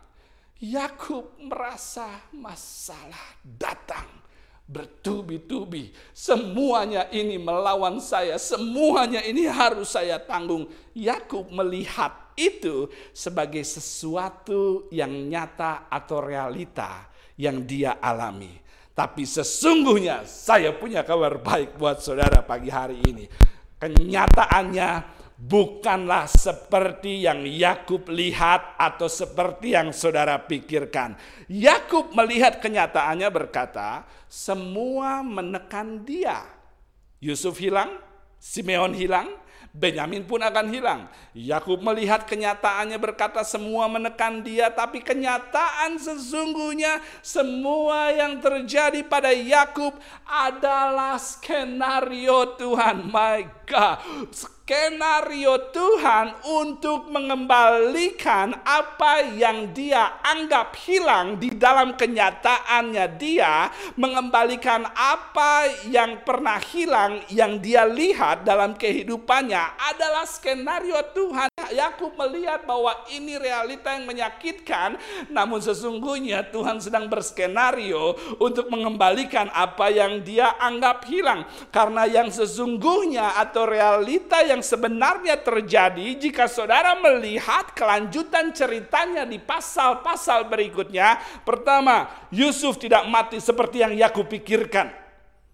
Yakub 0.62 1.36
merasa 1.42 2.08
masalah 2.32 3.42
datang 3.42 4.21
bertubi-tubi. 4.68 5.92
Semuanya 6.16 7.08
ini 7.12 7.36
melawan 7.36 8.00
saya, 8.00 8.40
semuanya 8.40 9.20
ini 9.26 9.46
harus 9.48 9.94
saya 9.94 10.18
tanggung. 10.22 10.70
Yakub 10.96 11.50
melihat 11.52 12.32
itu 12.40 12.88
sebagai 13.12 13.62
sesuatu 13.62 14.88
yang 14.90 15.12
nyata 15.28 15.92
atau 15.92 16.24
realita 16.24 17.12
yang 17.36 17.64
dia 17.68 18.00
alami. 18.00 18.62
Tapi 18.92 19.24
sesungguhnya 19.24 20.28
saya 20.28 20.76
punya 20.76 21.02
kabar 21.02 21.40
baik 21.40 21.80
buat 21.80 22.04
saudara 22.04 22.44
pagi 22.44 22.68
hari 22.68 23.00
ini. 23.08 23.26
Kenyataannya 23.82 25.21
bukanlah 25.42 26.30
seperti 26.30 27.26
yang 27.26 27.42
Yakub 27.42 28.06
lihat 28.14 28.78
atau 28.78 29.10
seperti 29.10 29.74
yang 29.74 29.90
saudara 29.90 30.38
pikirkan. 30.38 31.18
Yakub 31.50 32.14
melihat 32.14 32.62
kenyataannya 32.62 33.26
berkata, 33.34 34.06
semua 34.30 35.26
menekan 35.26 36.06
dia. 36.06 36.46
Yusuf 37.18 37.58
hilang, 37.58 37.90
Simeon 38.38 38.94
hilang, 38.94 39.34
Benyamin 39.72 40.28
pun 40.28 40.44
akan 40.44 40.68
hilang. 40.68 41.08
Yakub 41.32 41.80
melihat 41.80 42.28
kenyataannya 42.28 43.00
berkata 43.00 43.40
semua 43.48 43.88
menekan 43.88 44.44
dia, 44.44 44.68
tapi 44.68 45.00
kenyataan 45.00 45.96
sesungguhnya 45.96 47.00
semua 47.24 48.12
yang 48.12 48.44
terjadi 48.44 49.00
pada 49.08 49.32
Yakub 49.32 49.96
adalah 50.28 51.16
skenario 51.16 52.60
Tuhan. 52.60 53.08
My 53.08 53.48
God, 53.64 54.04
skenario 54.72 55.68
Tuhan 55.76 56.32
untuk 56.48 57.12
mengembalikan 57.12 58.56
apa 58.64 59.20
yang 59.36 59.76
dia 59.76 60.24
anggap 60.24 60.80
hilang 60.88 61.36
di 61.36 61.52
dalam 61.52 62.00
kenyataannya 62.00 63.20
dia, 63.20 63.68
mengembalikan 64.00 64.88
apa 64.96 65.68
yang 65.92 66.24
pernah 66.24 66.56
hilang 66.72 67.20
yang 67.28 67.60
dia 67.60 67.84
lihat 67.84 68.48
dalam 68.48 68.72
kehidupannya 68.80 69.76
adalah 69.92 70.24
skenario 70.24 71.04
Tuhan. 71.12 71.52
Yakub 71.76 72.16
melihat 72.16 72.64
bahwa 72.64 72.96
ini 73.12 73.36
realita 73.36 73.92
yang 73.92 74.08
menyakitkan, 74.08 74.96
namun 75.28 75.60
sesungguhnya 75.60 76.48
Tuhan 76.48 76.80
sedang 76.80 77.12
berskenario 77.12 78.16
untuk 78.40 78.72
mengembalikan 78.72 79.52
apa 79.52 79.92
yang 79.92 80.24
dia 80.24 80.56
anggap 80.64 81.04
hilang. 81.12 81.44
Karena 81.76 82.08
yang 82.08 82.32
sesungguhnya 82.32 83.36
atau 83.36 83.68
realita 83.68 84.40
yang 84.48 84.61
sebenarnya 84.64 85.38
terjadi 85.42 86.18
jika 86.18 86.48
saudara 86.48 86.96
melihat 86.98 87.74
kelanjutan 87.76 88.56
ceritanya 88.56 89.28
di 89.28 89.38
pasal-pasal 89.38 90.48
berikutnya. 90.48 91.20
Pertama, 91.44 92.08
Yusuf 92.32 92.80
tidak 92.80 93.06
mati 93.12 93.38
seperti 93.38 93.84
yang 93.84 93.94
Yakub 93.94 94.30
pikirkan. 94.32 95.02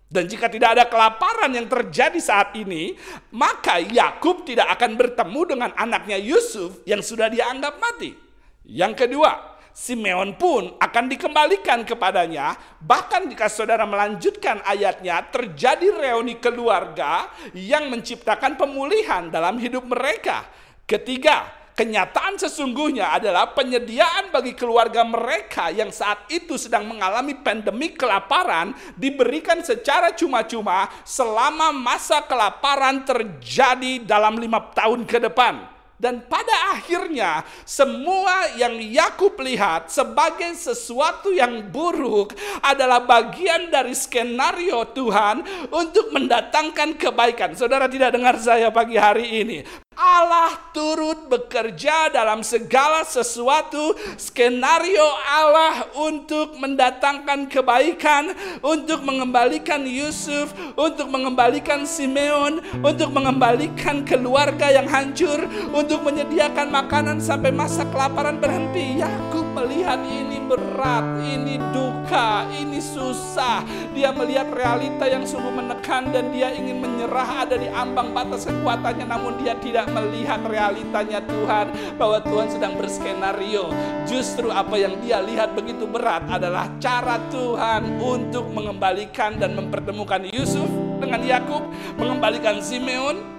Dan 0.08 0.24
jika 0.24 0.48
tidak 0.48 0.80
ada 0.80 0.86
kelaparan 0.88 1.52
yang 1.52 1.68
terjadi 1.68 2.16
saat 2.24 2.56
ini, 2.56 2.96
maka 3.36 3.84
Yakub 3.84 4.48
tidak 4.48 4.72
akan 4.80 4.96
bertemu 4.96 5.42
dengan 5.44 5.72
anaknya 5.76 6.16
Yusuf 6.16 6.80
yang 6.88 7.04
sudah 7.04 7.28
dianggap 7.28 7.76
mati. 7.76 8.16
Yang 8.64 9.04
kedua, 9.04 9.57
Simeon 9.78 10.34
pun 10.42 10.74
akan 10.82 11.06
dikembalikan 11.06 11.86
kepadanya. 11.86 12.58
Bahkan 12.82 13.30
jika 13.30 13.46
saudara 13.46 13.86
melanjutkan 13.86 14.58
ayatnya, 14.66 15.22
terjadi 15.30 15.94
reuni 15.94 16.42
keluarga 16.42 17.30
yang 17.54 17.86
menciptakan 17.94 18.58
pemulihan 18.58 19.30
dalam 19.30 19.62
hidup 19.62 19.86
mereka. 19.86 20.50
Ketiga, 20.90 21.54
Kenyataan 21.78 22.42
sesungguhnya 22.42 23.14
adalah 23.14 23.54
penyediaan 23.54 24.34
bagi 24.34 24.58
keluarga 24.58 25.06
mereka 25.06 25.70
yang 25.70 25.94
saat 25.94 26.26
itu 26.26 26.58
sedang 26.58 26.90
mengalami 26.90 27.38
pandemi 27.38 27.94
kelaparan 27.94 28.74
diberikan 28.98 29.62
secara 29.62 30.10
cuma-cuma 30.18 30.90
selama 31.06 31.70
masa 31.70 32.26
kelaparan 32.26 33.06
terjadi 33.06 34.02
dalam 34.02 34.42
lima 34.42 34.74
tahun 34.74 35.06
ke 35.06 35.30
depan. 35.30 35.77
Dan 35.98 36.22
pada 36.30 36.78
akhirnya 36.78 37.42
semua 37.66 38.54
yang 38.54 38.78
Yakub 38.78 39.34
lihat 39.42 39.90
sebagai 39.90 40.54
sesuatu 40.54 41.34
yang 41.34 41.74
buruk 41.74 42.38
adalah 42.62 43.02
bagian 43.02 43.74
dari 43.74 43.98
skenario 43.98 44.86
Tuhan 44.94 45.42
untuk 45.74 46.14
mendatangkan 46.14 47.02
kebaikan. 47.02 47.58
Saudara 47.58 47.90
tidak 47.90 48.14
dengar 48.14 48.38
saya 48.38 48.70
pagi 48.70 48.94
hari 48.94 49.42
ini. 49.42 49.87
Allah 49.98 50.54
turut 50.78 51.26
bekerja 51.26 52.14
dalam 52.14 52.46
segala 52.46 53.02
sesuatu 53.02 53.98
skenario 54.14 55.02
Allah 55.26 55.90
untuk 55.98 56.54
mendatangkan 56.54 57.50
kebaikan, 57.50 58.30
untuk 58.62 59.02
mengembalikan 59.02 59.82
Yusuf, 59.90 60.54
untuk 60.78 61.10
mengembalikan 61.10 61.82
Simeon, 61.90 62.62
untuk 62.86 63.10
mengembalikan 63.10 64.06
keluarga 64.06 64.70
yang 64.70 64.86
hancur, 64.86 65.50
untuk 65.74 66.06
menyediakan 66.06 66.70
makanan 66.70 67.18
sampai 67.18 67.50
masa 67.50 67.82
kelaparan 67.90 68.38
berhenti. 68.38 69.02
Yakub 69.02 69.47
melihat 69.58 69.98
ini 70.06 70.38
berat, 70.46 71.06
ini 71.26 71.58
duka, 71.74 72.46
ini 72.54 72.78
susah. 72.78 73.66
Dia 73.98 74.14
melihat 74.14 74.54
realita 74.54 75.10
yang 75.10 75.26
sungguh 75.26 75.50
menekan 75.50 76.14
dan 76.14 76.30
dia 76.30 76.54
ingin 76.54 76.78
menyerah 76.78 77.48
ada 77.48 77.58
di 77.58 77.66
ambang 77.74 78.14
batas 78.14 78.46
kekuatannya 78.46 79.10
namun 79.10 79.34
dia 79.42 79.58
tidak 79.58 79.90
melihat 79.90 80.46
realitanya 80.46 81.26
Tuhan 81.26 81.98
bahwa 81.98 82.22
Tuhan 82.22 82.48
sedang 82.54 82.78
berskenario. 82.78 83.74
Justru 84.06 84.54
apa 84.54 84.78
yang 84.78 85.02
dia 85.02 85.20
lihat 85.26 85.58
begitu 85.58 85.90
berat 85.90 86.30
adalah 86.30 86.70
cara 86.78 87.18
Tuhan 87.34 87.98
untuk 87.98 88.46
mengembalikan 88.54 89.42
dan 89.42 89.58
mempertemukan 89.58 90.30
Yusuf 90.30 90.70
dengan 91.02 91.22
Yakub, 91.26 91.66
mengembalikan 91.98 92.62
Simeon, 92.62 93.37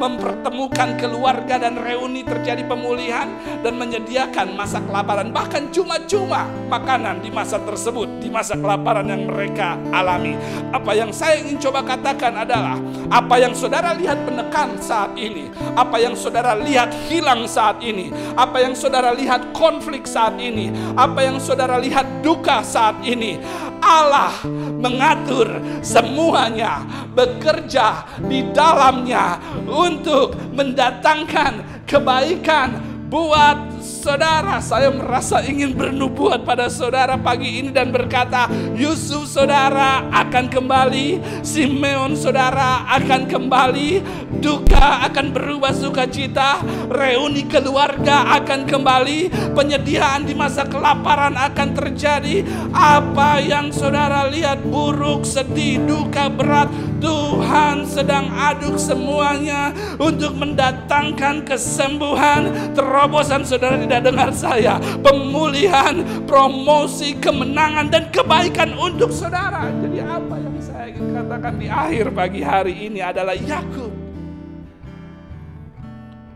mempertemukan 0.00 0.96
keluarga 0.96 1.60
dan 1.60 1.76
reuni 1.76 2.24
terjadi 2.24 2.64
pemulihan 2.64 3.28
dan 3.60 3.76
menyediakan 3.76 4.56
masa 4.56 4.80
kelaparan 4.80 5.28
bahkan 5.28 5.68
cuma-cuma 5.68 6.48
makanan 6.72 7.20
di 7.20 7.28
masa 7.28 7.60
tersebut 7.60 8.08
di 8.24 8.32
masa 8.32 8.56
kelaparan 8.56 9.04
yang 9.04 9.28
mereka 9.28 9.76
alami. 9.92 10.40
Apa 10.72 10.96
yang 10.96 11.12
saya 11.12 11.44
ingin 11.44 11.60
coba 11.60 11.84
katakan 11.84 12.32
adalah 12.32 12.80
apa 13.12 13.36
yang 13.36 13.52
saudara 13.52 13.92
lihat 13.92 14.16
menekan 14.24 14.80
saat 14.80 15.12
ini 15.20 15.52
apa 15.76 16.00
yang 16.00 16.14
saudara 16.16 16.56
lihat 16.56 16.90
hilang 17.10 17.44
saat 17.44 17.82
ini 17.82 18.08
apa 18.38 18.62
yang 18.62 18.72
saudara 18.72 19.12
lihat 19.12 19.52
konflik 19.52 20.06
saat 20.06 20.38
ini 20.40 20.72
apa 20.96 21.20
yang 21.26 21.36
saudara 21.42 21.76
lihat 21.76 22.06
duka 22.24 22.62
saat 22.64 22.96
ini 23.04 23.36
Allah 23.82 24.32
mengatur 24.80 25.60
semuanya 25.84 26.82
bekerja 27.12 28.18
di 28.26 28.48
dalamnya 28.50 29.38
untuk 29.68 30.34
mendatangkan 30.56 31.84
kebaikan 31.86 32.89
buat 33.10 33.82
saudara, 33.82 34.62
saya 34.62 34.88
merasa 34.94 35.42
ingin 35.42 35.74
bernubuat 35.74 36.46
pada 36.46 36.70
saudara 36.70 37.18
pagi 37.18 37.58
ini 37.58 37.74
dan 37.74 37.90
berkata, 37.90 38.46
Yusuf 38.78 39.26
saudara 39.26 40.06
akan 40.14 40.46
kembali, 40.46 41.18
Simeon 41.42 42.14
saudara 42.14 42.86
akan 42.86 43.26
kembali, 43.26 44.00
duka 44.38 45.10
akan 45.10 45.34
berubah 45.34 45.74
sukacita, 45.74 46.62
reuni 46.86 47.50
keluarga 47.50 48.40
akan 48.40 48.64
kembali, 48.64 49.52
penyediaan 49.58 50.24
di 50.24 50.32
masa 50.32 50.64
kelaparan 50.70 51.34
akan 51.34 51.68
terjadi. 51.74 52.46
Apa 52.70 53.42
yang 53.42 53.74
saudara 53.74 54.30
lihat 54.30 54.62
buruk, 54.62 55.26
sedih, 55.26 55.82
duka 55.82 56.30
berat, 56.30 56.70
Tuhan 57.00 57.88
sedang 57.88 58.28
aduk 58.28 58.76
semuanya 58.76 59.72
untuk 59.96 60.36
mendatangkan 60.36 61.48
kesembuhan, 61.48 62.76
terobosan 63.00 63.48
saudara 63.48 63.80
tidak 63.80 64.12
dengar 64.12 64.28
saya. 64.36 64.76
Pemulihan, 65.00 66.04
promosi, 66.28 67.16
kemenangan, 67.16 67.88
dan 67.88 68.12
kebaikan 68.12 68.76
untuk 68.76 69.08
saudara. 69.08 69.72
Jadi 69.80 70.04
apa 70.04 70.36
yang 70.36 70.52
saya 70.60 70.92
ingin 70.92 71.16
katakan 71.16 71.56
di 71.56 71.66
akhir 71.72 72.12
pagi 72.12 72.44
hari 72.44 72.92
ini 72.92 73.00
adalah 73.00 73.32
Yakub 73.32 73.88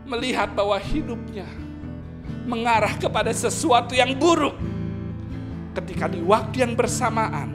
melihat 0.09 0.57
bahwa 0.57 0.73
hidupnya 0.81 1.45
mengarah 2.49 2.97
kepada 2.97 3.29
sesuatu 3.29 3.93
yang 3.93 4.17
buruk. 4.17 4.57
Ketika 5.77 6.09
di 6.09 6.25
waktu 6.25 6.65
yang 6.65 6.73
bersamaan 6.73 7.53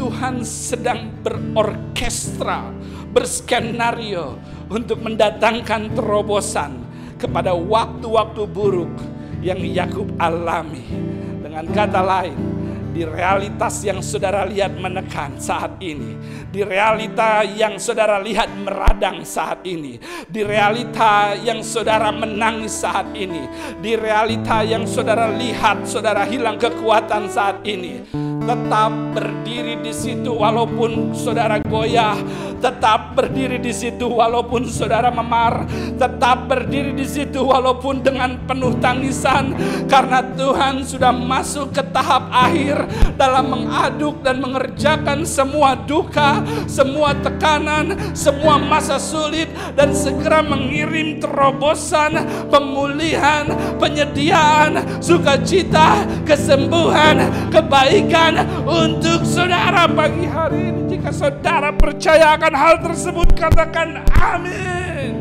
Tuhan 0.00 0.40
sedang 0.48 1.12
berorkestra, 1.20 2.72
berskenario 3.12 4.40
untuk 4.72 5.04
mendatangkan 5.04 5.92
terobosan 5.92 6.89
kepada 7.20 7.52
waktu-waktu 7.52 8.42
buruk 8.48 8.94
yang 9.44 9.60
Yakub 9.60 10.08
alami. 10.16 10.82
Dengan 11.44 11.68
kata 11.68 12.00
lain, 12.00 12.38
di 12.90 13.06
realitas 13.06 13.84
yang 13.86 14.02
saudara 14.02 14.48
lihat 14.48 14.74
menekan 14.74 15.38
saat 15.38 15.78
ini, 15.78 16.16
di 16.50 16.64
realita 16.64 17.46
yang 17.46 17.78
saudara 17.78 18.18
lihat 18.18 18.50
meradang 18.50 19.22
saat 19.22 19.62
ini, 19.62 20.00
di 20.26 20.42
realita 20.42 21.36
yang 21.38 21.62
saudara 21.62 22.10
menangis 22.10 22.82
saat 22.82 23.12
ini, 23.14 23.46
di 23.78 23.94
realita 23.94 24.64
yang 24.66 24.88
saudara 24.88 25.30
lihat 25.30 25.86
saudara 25.86 26.26
hilang 26.26 26.58
kekuatan 26.58 27.30
saat 27.30 27.62
ini 27.62 28.29
tetap 28.40 28.92
berdiri 29.12 29.84
di 29.84 29.92
situ 29.92 30.32
walaupun 30.32 31.12
saudara 31.12 31.60
goyah, 31.60 32.16
tetap 32.60 33.12
berdiri 33.12 33.60
di 33.60 33.72
situ 33.72 34.08
walaupun 34.08 34.64
saudara 34.64 35.12
memar, 35.12 35.68
tetap 35.96 36.48
berdiri 36.48 36.96
di 36.96 37.04
situ 37.04 37.44
walaupun 37.44 38.00
dengan 38.00 38.40
penuh 38.48 38.76
tangisan. 38.80 39.52
Karena 39.86 40.24
Tuhan 40.24 40.84
sudah 40.84 41.12
masuk 41.12 41.72
ke 41.76 41.82
tahap 41.92 42.32
akhir 42.32 42.88
dalam 43.20 43.52
mengaduk 43.52 44.24
dan 44.24 44.40
mengerjakan 44.40 45.28
semua 45.28 45.76
duka, 45.76 46.40
semua 46.64 47.12
tekanan, 47.20 47.92
semua 48.16 48.56
masa 48.56 48.96
sulit 48.96 49.52
dan 49.76 49.92
segera 49.92 50.40
mengirim 50.40 51.20
terobosan, 51.20 52.24
pemulihan, 52.48 53.48
penyediaan, 53.76 54.80
sukacita, 55.02 56.08
kesembuhan, 56.24 57.28
kebaikan 57.52 58.29
untuk 58.66 59.26
saudara 59.26 59.86
pagi 59.90 60.26
hari 60.26 60.70
ini. 60.70 60.80
Jika 60.96 61.10
saudara 61.10 61.70
percaya 61.74 62.36
akan 62.36 62.54
hal 62.54 62.74
tersebut, 62.84 63.28
katakan 63.34 64.04
amin. 64.18 65.12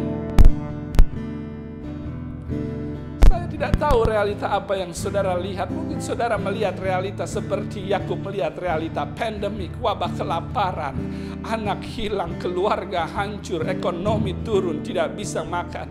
Saya 3.30 3.46
tidak 3.48 3.78
tahu 3.78 4.10
realita 4.10 4.52
apa 4.52 4.74
yang 4.78 4.92
saudara 4.92 5.38
lihat. 5.38 5.72
Mungkin 5.72 6.02
saudara 6.02 6.36
melihat 6.36 6.76
realita 6.78 7.24
seperti 7.24 7.88
Yakub 7.90 8.20
melihat 8.26 8.58
realita 8.58 9.06
pandemik, 9.06 9.78
wabah 9.80 10.12
kelaparan, 10.18 10.96
anak 11.46 11.86
hilang, 11.86 12.36
keluarga 12.42 13.08
hancur, 13.08 13.64
ekonomi 13.70 14.36
turun, 14.44 14.82
tidak 14.84 15.16
bisa 15.16 15.46
makan. 15.46 15.88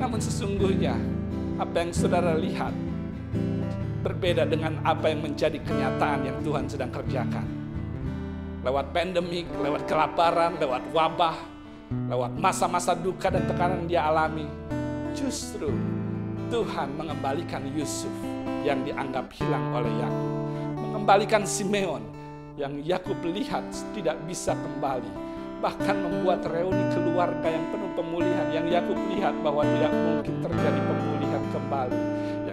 Namun 0.00 0.20
sesungguhnya 0.20 0.96
apa 1.60 1.76
yang 1.84 1.92
saudara 1.92 2.32
lihat 2.32 2.89
berbeda 4.00 4.48
dengan 4.48 4.80
apa 4.80 5.12
yang 5.12 5.20
menjadi 5.20 5.60
kenyataan 5.60 6.24
yang 6.24 6.38
Tuhan 6.40 6.64
sedang 6.66 6.88
kerjakan. 6.88 7.46
Lewat 8.60 8.92
pandemik, 8.92 9.48
lewat 9.60 9.88
kelaparan, 9.88 10.56
lewat 10.60 10.84
wabah, 10.92 11.36
lewat 12.08 12.32
masa-masa 12.36 12.92
duka 12.96 13.32
dan 13.32 13.44
tekanan 13.48 13.88
dia 13.88 14.04
alami, 14.04 14.48
justru 15.16 15.72
Tuhan 16.52 16.96
mengembalikan 16.96 17.64
Yusuf 17.72 18.12
yang 18.64 18.84
dianggap 18.84 19.32
hilang 19.36 19.64
oleh 19.72 19.92
Yakub, 20.00 20.32
mengembalikan 20.76 21.44
Simeon 21.48 22.04
yang 22.60 22.76
Yakub 22.84 23.16
lihat 23.24 23.64
tidak 23.96 24.20
bisa 24.28 24.52
kembali, 24.52 25.08
bahkan 25.64 25.96
membuat 25.96 26.44
reuni 26.44 26.84
keluarga 26.92 27.48
yang 27.48 27.64
penuh 27.72 27.92
pemulihan 27.96 28.48
yang 28.52 28.66
Yakub 28.68 28.98
lihat 29.16 29.32
bahwa 29.40 29.64
tidak 29.64 29.92
mungkin 29.92 30.34
terjadi 30.44 30.80
pemulihan 30.84 31.44
kembali 31.48 32.09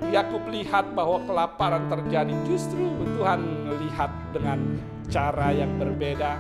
Yakub 0.08 0.48
lihat 0.48 0.96
bahwa 0.96 1.20
kelaparan 1.28 1.92
terjadi, 1.92 2.32
justru 2.48 2.88
Tuhan 3.20 3.44
melihat 3.68 4.12
dengan 4.32 4.60
cara 5.12 5.52
yang 5.52 5.76
berbeda. 5.76 6.40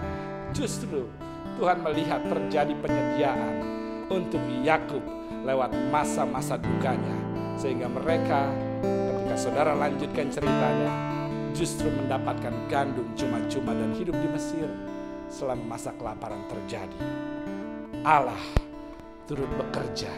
Justru 0.55 1.07
Tuhan 1.59 1.83
melihat 1.83 2.23
terjadi 2.31 2.71
penyediaan 2.79 3.53
untuk 4.07 4.39
Yakub 4.63 5.03
lewat 5.43 5.75
masa-masa 5.91 6.55
dukanya, 6.55 7.17
sehingga 7.59 7.91
mereka, 7.91 8.47
ketika 8.83 9.35
saudara 9.35 9.73
lanjutkan 9.75 10.31
ceritanya, 10.31 10.91
justru 11.51 11.91
mendapatkan 11.91 12.53
gandum 12.71 13.07
cuma-cuma 13.19 13.75
dan 13.75 13.91
hidup 13.97 14.15
di 14.15 14.27
Mesir 14.31 14.69
selama 15.27 15.75
masa 15.75 15.91
kelaparan 15.99 16.39
terjadi. 16.47 16.99
Allah 18.07 18.39
turut 19.27 19.51
bekerja 19.59 20.11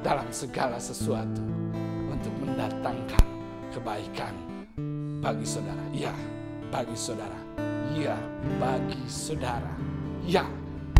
dalam 0.00 0.32
segala 0.32 0.80
sesuatu 0.80 1.44
mendatangkan 2.60 3.24
kebaikan 3.72 4.36
bagi 5.24 5.48
saudara. 5.48 5.80
Ya, 5.96 6.12
bagi 6.68 6.92
saudara. 6.92 7.40
Ya, 7.96 8.20
bagi 8.60 9.00
saudara. 9.08 9.72
Ya, 10.28 10.44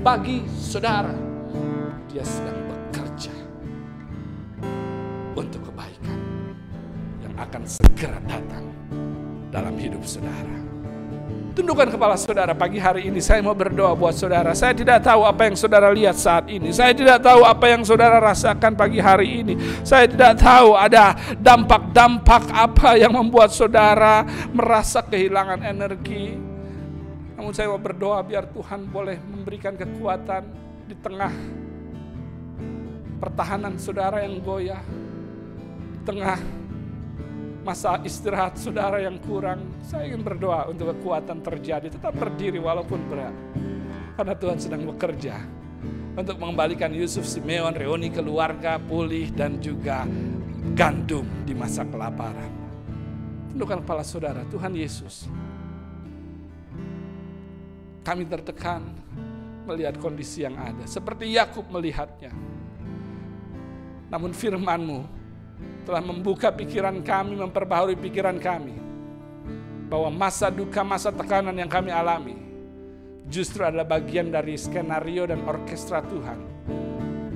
bagi 0.01 0.41
saudara. 0.57 1.13
Dia 2.09 2.25
sedang 2.25 2.65
bekerja 2.65 3.35
untuk 5.37 5.69
kebaikan 5.69 6.21
yang 7.21 7.35
akan 7.37 7.63
segera 7.69 8.17
datang 8.25 8.65
dalam 9.53 9.77
hidup 9.77 10.01
saudara. 10.01 10.80
Tundukkan 11.51 11.91
kepala 11.91 12.15
saudara 12.15 12.55
pagi 12.55 12.79
hari 12.79 13.11
ini 13.11 13.19
saya 13.19 13.43
mau 13.43 13.59
berdoa 13.59 13.91
buat 13.99 14.15
saudara. 14.15 14.55
Saya 14.55 14.71
tidak 14.71 15.03
tahu 15.03 15.27
apa 15.27 15.51
yang 15.51 15.57
saudara 15.59 15.91
lihat 15.91 16.15
saat 16.15 16.47
ini. 16.47 16.71
Saya 16.71 16.95
tidak 16.95 17.19
tahu 17.27 17.43
apa 17.43 17.67
yang 17.67 17.83
saudara 17.83 18.23
rasakan 18.23 18.79
pagi 18.79 19.03
hari 19.03 19.43
ini. 19.43 19.55
Saya 19.83 20.07
tidak 20.07 20.39
tahu 20.39 20.79
ada 20.79 21.19
dampak-dampak 21.43 22.55
apa 22.55 22.95
yang 22.95 23.11
membuat 23.19 23.51
saudara 23.51 24.23
merasa 24.55 25.03
kehilangan 25.03 25.67
energi. 25.67 26.39
Namun 27.35 27.51
saya 27.51 27.67
mau 27.67 27.83
berdoa 27.83 28.23
biar 28.23 28.47
Tuhan 28.55 28.87
boleh 28.87 29.19
memberikan 29.19 29.75
kekuatan 29.75 30.47
di 30.87 30.95
tengah 31.03 31.35
pertahanan 33.19 33.75
saudara 33.75 34.23
yang 34.23 34.39
goyah. 34.39 34.83
Di 35.99 35.99
tengah 36.07 36.60
masa 37.61 38.01
istirahat 38.03 38.57
saudara 38.57 39.01
yang 39.01 39.21
kurang, 39.21 39.61
saya 39.85 40.09
ingin 40.09 40.25
berdoa 40.25 40.69
untuk 40.73 40.97
kekuatan 40.97 41.45
terjadi. 41.45 41.93
Tetap 41.93 42.17
berdiri 42.17 42.57
walaupun 42.57 43.01
berat. 43.09 43.37
Karena 44.17 44.35
Tuhan 44.37 44.59
sedang 44.61 44.85
bekerja 44.85 45.41
untuk 46.17 46.37
mengembalikan 46.41 46.93
Yusuf 46.93 47.25
Simeon, 47.25 47.73
reuni 47.73 48.13
keluarga, 48.13 48.77
pulih 48.77 49.33
dan 49.33 49.61
juga 49.63 50.05
gandum 50.77 51.25
di 51.45 51.57
masa 51.57 51.87
kelaparan. 51.89 52.53
Tundukkan 53.55 53.81
kepala 53.85 54.05
saudara, 54.05 54.43
Tuhan 54.49 54.73
Yesus. 54.77 55.29
Kami 58.01 58.25
tertekan 58.25 58.81
melihat 59.69 60.01
kondisi 60.01 60.43
yang 60.43 60.57
ada. 60.57 60.85
Seperti 60.89 61.31
Yakub 61.37 61.69
melihatnya. 61.69 62.33
Namun 64.11 64.35
firman-Mu 64.35 65.20
telah 65.85 66.03
membuka 66.05 66.53
pikiran 66.55 67.03
kami, 67.03 67.41
memperbaharui 67.41 67.99
pikiran 67.99 68.37
kami. 68.39 68.77
Bahwa 69.91 70.07
masa 70.13 70.53
duka, 70.53 70.87
masa 70.87 71.11
tekanan 71.11 71.57
yang 71.57 71.67
kami 71.67 71.91
alami 71.91 72.39
justru 73.31 73.63
adalah 73.63 73.87
bagian 73.87 74.31
dari 74.31 74.59
skenario 74.59 75.23
dan 75.27 75.47
orkestra 75.47 76.03
Tuhan 76.03 76.39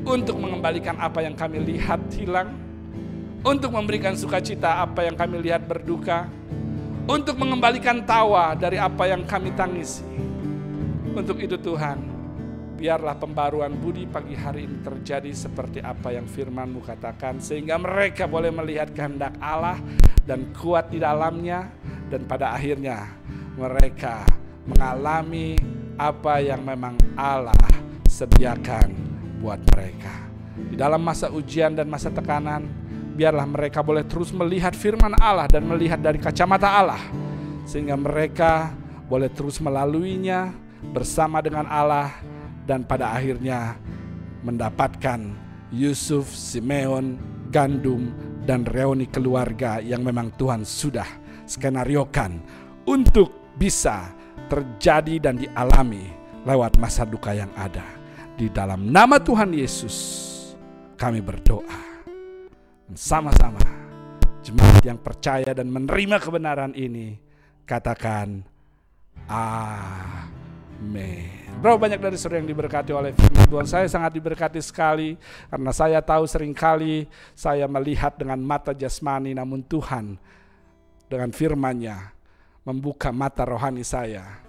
untuk 0.05 0.37
mengembalikan 0.37 0.99
apa 1.01 1.25
yang 1.25 1.33
kami 1.33 1.65
lihat 1.65 2.03
hilang, 2.15 2.53
untuk 3.41 3.73
memberikan 3.73 4.13
sukacita 4.15 4.85
apa 4.85 5.07
yang 5.07 5.17
kami 5.17 5.41
lihat 5.41 5.65
berduka, 5.65 6.29
untuk 7.09 7.41
mengembalikan 7.41 8.05
tawa 8.05 8.53
dari 8.53 8.77
apa 8.77 9.09
yang 9.09 9.25
kami 9.25 9.55
tangisi. 9.57 10.05
Untuk 11.15 11.39
itu 11.41 11.55
Tuhan, 11.57 12.14
biarlah 12.75 13.15
pembaruan 13.15 13.71
budi 13.79 14.05
pagi 14.11 14.35
hari 14.35 14.67
ini 14.67 14.83
terjadi 14.83 15.31
seperti 15.31 15.79
apa 15.79 16.11
yang 16.11 16.27
firman-Mu 16.27 16.83
katakan 16.83 17.39
sehingga 17.39 17.79
mereka 17.79 18.27
boleh 18.27 18.51
melihat 18.51 18.91
kehendak 18.91 19.39
Allah 19.39 19.79
dan 20.27 20.51
kuat 20.53 20.91
di 20.91 20.99
dalamnya 20.99 21.71
dan 22.11 22.27
pada 22.27 22.51
akhirnya 22.53 23.15
mereka 23.55 24.27
mengalami 24.67 25.55
apa 25.95 26.43
yang 26.43 26.67
memang 26.67 26.99
Allah 27.15 27.57
sediakan 28.11 28.91
buat 29.39 29.63
mereka. 29.71 30.27
Di 30.55 30.75
dalam 30.75 31.03
masa 31.03 31.31
ujian 31.31 31.75
dan 31.75 31.87
masa 31.87 32.11
tekanan, 32.11 32.67
biarlah 33.15 33.47
mereka 33.47 33.83
boleh 33.83 34.03
terus 34.03 34.35
melihat 34.35 34.75
firman 34.75 35.15
Allah 35.23 35.47
dan 35.47 35.63
melihat 35.63 36.03
dari 36.03 36.19
kacamata 36.19 36.67
Allah 36.67 37.03
sehingga 37.65 37.95
mereka 37.95 38.75
boleh 39.07 39.31
terus 39.31 39.63
melaluinya 39.63 40.51
bersama 40.91 41.41
dengan 41.41 41.65
Allah 41.71 42.13
dan 42.65 42.85
pada 42.85 43.13
akhirnya 43.13 43.77
mendapatkan 44.45 45.21
Yusuf, 45.73 46.29
Simeon, 46.33 47.17
Gandum, 47.49 48.13
dan 48.45 48.69
reuni 48.69 49.09
keluarga 49.09 49.81
yang 49.81 50.05
memang 50.05 50.33
Tuhan 50.37 50.63
sudah 50.63 51.07
skenariokan 51.49 52.41
untuk 52.85 53.57
bisa 53.57 54.13
terjadi 54.49 55.31
dan 55.31 55.41
dialami 55.41 56.13
lewat 56.45 56.77
masa 56.77 57.09
duka 57.09 57.33
yang 57.33 57.51
ada. 57.57 57.85
Di 58.35 58.51
dalam 58.53 58.91
nama 58.93 59.17
Tuhan 59.17 59.55
Yesus 59.55 59.97
kami 61.01 61.25
berdoa. 61.25 61.95
Sama-sama 62.93 63.65
jemaat 64.45 64.85
yang 64.85 65.01
percaya 65.01 65.57
dan 65.57 65.73
menerima 65.73 66.21
kebenaran 66.21 66.77
ini 66.77 67.17
katakan 67.65 68.45
amin. 70.85 71.45
Berapa 71.65 71.81
banyak 71.81 71.97
dari 71.97 72.17
saudara 72.21 72.45
yang 72.45 72.51
diberkati 72.53 72.93
oleh 72.93 73.17
firman 73.17 73.49
Tuhan? 73.49 73.65
Saya 73.65 73.87
sangat 73.89 74.13
diberkati 74.13 74.61
sekali 74.61 75.17
karena 75.49 75.73
saya 75.73 75.99
tahu 76.05 76.29
sering 76.29 76.53
kali 76.53 77.09
saya 77.33 77.65
melihat 77.65 78.13
dengan 78.21 78.37
mata 78.45 78.77
jasmani 78.77 79.33
namun 79.33 79.65
Tuhan 79.65 80.21
dengan 81.09 81.33
firman-Nya 81.33 82.13
membuka 82.69 83.09
mata 83.17 83.49
rohani 83.49 83.81
saya 83.81 84.45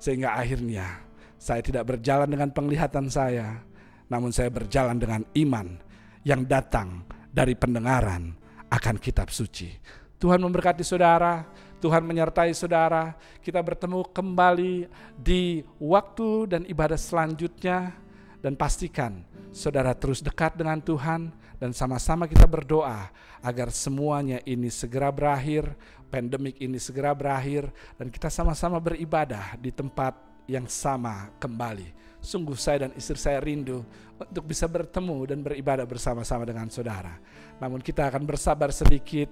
sehingga 0.00 0.36
akhirnya 0.40 1.04
saya 1.36 1.60
tidak 1.60 1.84
berjalan 1.84 2.28
dengan 2.32 2.48
penglihatan 2.48 3.12
saya 3.12 3.60
namun 4.08 4.32
saya 4.32 4.48
berjalan 4.48 4.96
dengan 4.96 5.20
iman 5.36 5.76
yang 6.24 6.48
datang 6.48 7.04
dari 7.28 7.52
pendengaran 7.52 8.32
akan 8.72 8.96
kitab 8.96 9.28
suci. 9.28 9.68
Tuhan 10.16 10.40
memberkati 10.40 10.80
saudara, 10.80 11.44
Tuhan 11.84 12.00
menyertai 12.00 12.56
saudara. 12.56 13.12
Kita 13.44 13.60
bertemu 13.60 14.08
kembali 14.08 14.88
di 15.20 15.60
waktu 15.76 16.48
dan 16.48 16.62
ibadah 16.64 16.96
selanjutnya 16.96 17.92
dan 18.40 18.56
pastikan 18.56 19.20
saudara 19.52 19.92
terus 19.92 20.24
dekat 20.24 20.56
dengan 20.56 20.80
Tuhan 20.80 21.28
dan 21.60 21.76
sama-sama 21.76 22.24
kita 22.24 22.48
berdoa 22.48 23.12
agar 23.44 23.68
semuanya 23.68 24.40
ini 24.48 24.72
segera 24.72 25.12
berakhir, 25.12 25.76
pandemik 26.08 26.56
ini 26.56 26.80
segera 26.80 27.12
berakhir 27.12 27.68
dan 28.00 28.08
kita 28.08 28.32
sama-sama 28.32 28.80
beribadah 28.80 29.52
di 29.60 29.68
tempat 29.68 30.16
yang 30.48 30.64
sama 30.64 31.36
kembali. 31.36 32.16
Sungguh 32.24 32.56
saya 32.56 32.88
dan 32.88 32.96
istri 32.96 33.20
saya 33.20 33.44
rindu 33.44 33.84
untuk 34.16 34.48
bisa 34.48 34.64
bertemu 34.64 35.28
dan 35.28 35.44
beribadah 35.44 35.84
bersama-sama 35.84 36.48
dengan 36.48 36.72
saudara. 36.72 37.20
Namun 37.60 37.84
kita 37.84 38.08
akan 38.08 38.24
bersabar 38.24 38.72
sedikit 38.72 39.28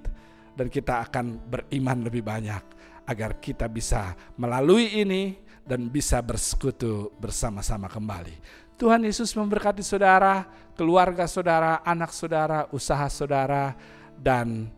dan 0.53 0.67
kita 0.69 1.05
akan 1.09 1.41
beriman 1.49 2.05
lebih 2.05 2.23
banyak 2.25 2.65
agar 3.09 3.43
kita 3.43 3.67
bisa 3.67 4.15
melalui 4.39 5.03
ini 5.03 5.37
dan 5.67 5.91
bisa 5.91 6.19
bersekutu 6.23 7.11
bersama-sama 7.19 7.91
kembali. 7.91 8.37
Tuhan 8.79 9.07
Yesus 9.07 9.31
memberkati 9.39 9.83
saudara, 9.85 10.43
keluarga 10.75 11.27
saudara, 11.31 11.83
anak 11.87 12.11
saudara, 12.11 12.67
usaha 12.75 13.07
saudara, 13.07 13.79
dan 14.19 14.71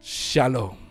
shalom. 0.00 0.83